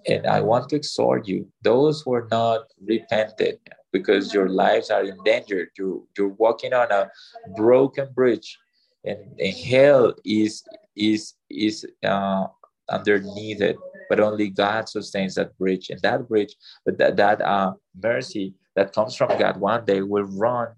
[0.07, 3.59] And I want to exhort you, those who are not repented
[3.91, 7.09] because your lives are in danger, you, you're walking on a
[7.55, 8.57] broken bridge,
[9.03, 10.63] and, and hell is
[10.95, 12.47] is is uh,
[12.89, 13.77] underneath it,
[14.09, 15.89] but only God sustains that bridge.
[15.89, 16.55] And that bridge,
[16.85, 20.69] but that, that uh, mercy that comes from God one day will run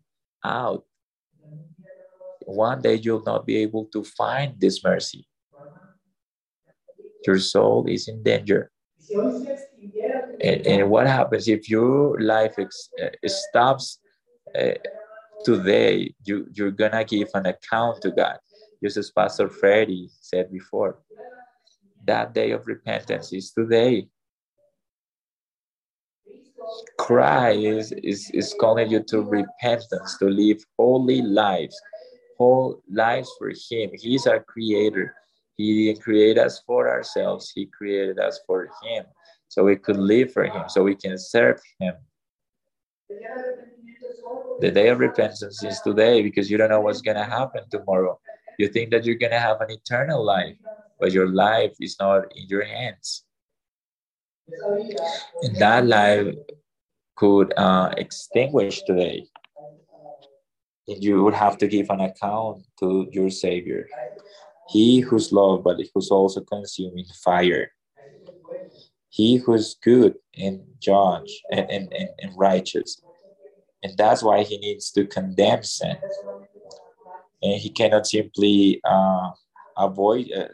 [0.44, 0.84] out.
[2.46, 5.29] One day you'll not be able to find this mercy
[7.26, 8.72] your soul is in danger.
[10.42, 14.00] And, and what happens if your life ex, uh, stops
[14.58, 14.72] uh,
[15.44, 16.14] today?
[16.24, 18.38] You, you're going to give an account to God.
[18.84, 21.00] Just as Pastor Freddy said before,
[22.06, 24.08] that day of repentance is today.
[26.98, 31.80] Christ is, is calling you to repentance, to live holy lives,
[32.38, 33.90] whole lives for Him.
[33.94, 35.16] He's our creator.
[35.60, 39.04] He didn't create us for ourselves, He created us for Him.
[39.50, 41.96] So we could live for Him, so we can serve Him.
[44.62, 48.18] The day of repentance is today because you don't know what's going to happen tomorrow.
[48.58, 50.56] You think that you're going to have an eternal life,
[50.98, 53.26] but your life is not in your hands.
[55.42, 56.36] And that life
[57.18, 59.28] could uh, extinguish today.
[60.88, 63.88] And you would have to give an account to your Savior.
[64.72, 67.72] He who's love, but who's also consuming fire.
[69.10, 73.02] He who's good and judge and, and, and, and righteous.
[73.82, 75.98] And that's why he needs to condemn sin.
[77.42, 79.32] And he cannot simply uh,
[79.78, 80.50] avoid, uh,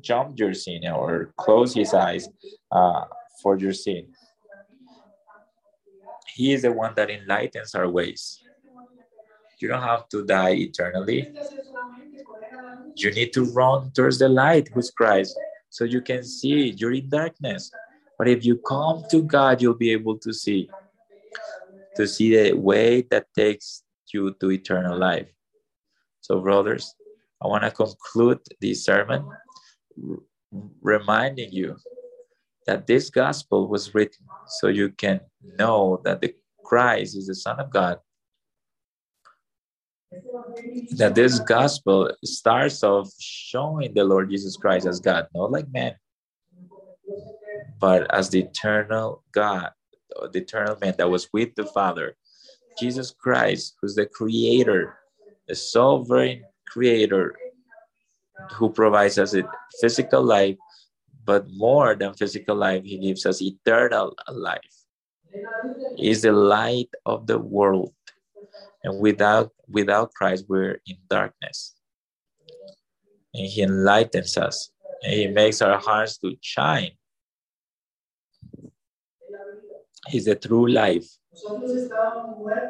[0.00, 2.28] jump your sin or close his eyes
[2.72, 3.04] uh,
[3.42, 4.08] for your sin.
[6.34, 8.42] He is the one that enlightens our ways.
[9.60, 11.28] You don't have to die eternally.
[12.98, 15.38] You need to run towards the light, who's Christ,
[15.70, 17.70] so you can see you're in darkness.
[18.18, 20.68] But if you come to God, you'll be able to see,
[21.94, 25.28] to see the way that takes you to eternal life.
[26.20, 26.94] So, brothers,
[27.40, 29.24] I want to conclude this sermon
[30.82, 31.76] reminding you
[32.66, 35.20] that this gospel was written so you can
[35.58, 36.34] know that the
[36.64, 37.98] Christ is the Son of God.
[40.92, 45.94] That this gospel starts off showing the Lord Jesus Christ as God, not like man,
[47.78, 49.70] but as the eternal God,
[50.32, 52.16] the eternal man that was with the Father.
[52.78, 54.98] Jesus Christ, who's the creator,
[55.46, 57.34] the sovereign creator
[58.52, 59.42] who provides us a
[59.80, 60.56] physical life,
[61.24, 64.74] but more than physical life, he gives us eternal life.
[65.96, 67.92] He is the light of the world.
[68.84, 71.74] And without without Christ, we're in darkness.
[73.34, 74.70] And he enlightens us.
[75.02, 76.92] And he makes our hearts to shine.
[80.08, 81.06] He's the true life.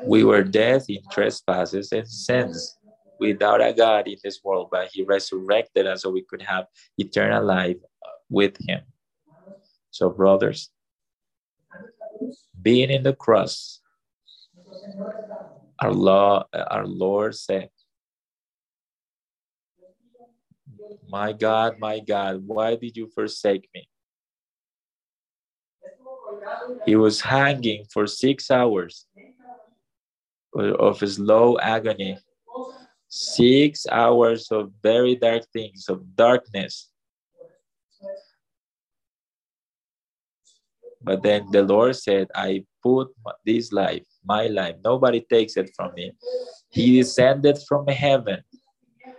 [0.05, 2.79] We were dead in trespasses and sins
[3.19, 7.45] without a God in this world, but He resurrected us so we could have eternal
[7.45, 7.77] life
[8.29, 8.81] with Him.
[9.91, 10.71] So, brothers,
[12.61, 13.81] being in the cross,
[15.81, 17.71] our law, our Lord said,
[21.09, 23.89] My God, my God, why did you forsake me?
[26.87, 29.07] He was hanging for six hours
[30.55, 32.19] of slow agony
[33.09, 36.91] Six hours of very dark things, of darkness.
[41.03, 43.09] But then the Lord said, I put
[43.47, 46.13] this life, my life, nobody takes it from me.
[46.71, 48.43] He descended from heaven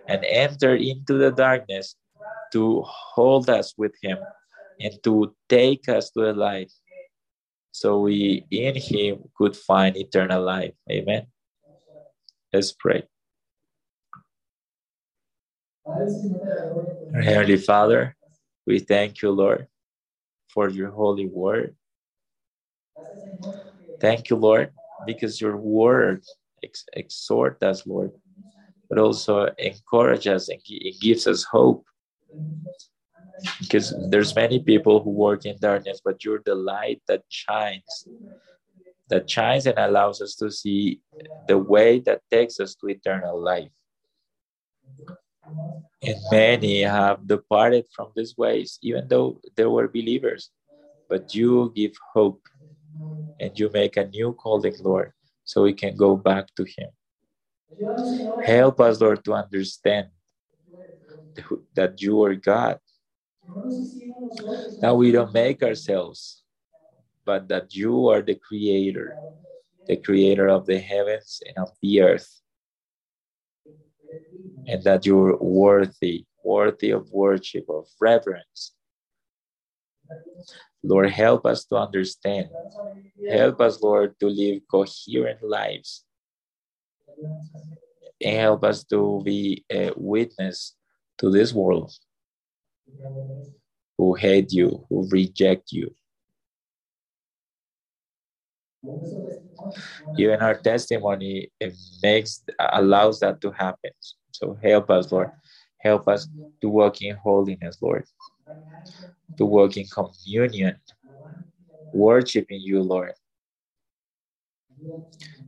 [0.08, 1.96] and entered into the darkness
[2.54, 4.20] to hold us with him
[4.80, 6.72] and to take us to the light
[7.72, 11.28] so we in him could find eternal life amen
[12.52, 13.04] let's pray
[15.86, 18.16] our Heavenly Father,
[18.68, 19.68] we thank you, Lord,
[20.54, 21.76] for your holy word.
[24.00, 24.72] Thank you, Lord,
[25.06, 26.24] because your word
[26.64, 28.12] ex- exhort us, Lord,
[28.90, 30.60] but also encourage us and
[31.02, 31.86] gives us hope.
[33.62, 38.08] Because there's many people who work in darkness, but you're the light that shines,
[39.10, 41.02] that shines and allows us to see
[41.48, 43.72] the way that takes us to eternal life.
[46.02, 50.52] And many have departed from these ways, even though they were believers.
[51.10, 52.42] But you give hope
[53.40, 55.14] and you make a new calling, Lord,
[55.46, 56.90] so we can go back to Him.
[58.46, 60.08] Help us, Lord, to understand
[61.76, 62.80] that you are God.
[64.82, 66.44] That we don't make ourselves,
[67.26, 69.16] but that you are the Creator,
[69.88, 72.42] the Creator of the heavens and of the earth
[74.68, 78.74] and that you're worthy, worthy of worship, of reverence.
[80.84, 82.50] Lord, help us to understand.
[83.30, 86.06] Help us, Lord, to live coherent lives.
[88.22, 90.76] And help us to be a witness
[91.20, 91.92] to this world
[93.98, 95.94] who hate you, who reject you.
[100.18, 102.44] Even our testimony it makes
[102.74, 103.92] allows that to happen.
[104.32, 105.32] So help us, Lord.
[105.82, 106.28] Help us
[106.62, 108.06] to walk in holiness, Lord
[109.38, 110.76] to work in communion,
[111.94, 113.14] worshiping you, Lord.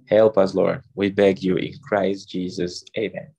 [0.07, 0.83] Help us, Lord.
[0.95, 2.83] We beg you in Christ Jesus.
[2.97, 3.29] Amen.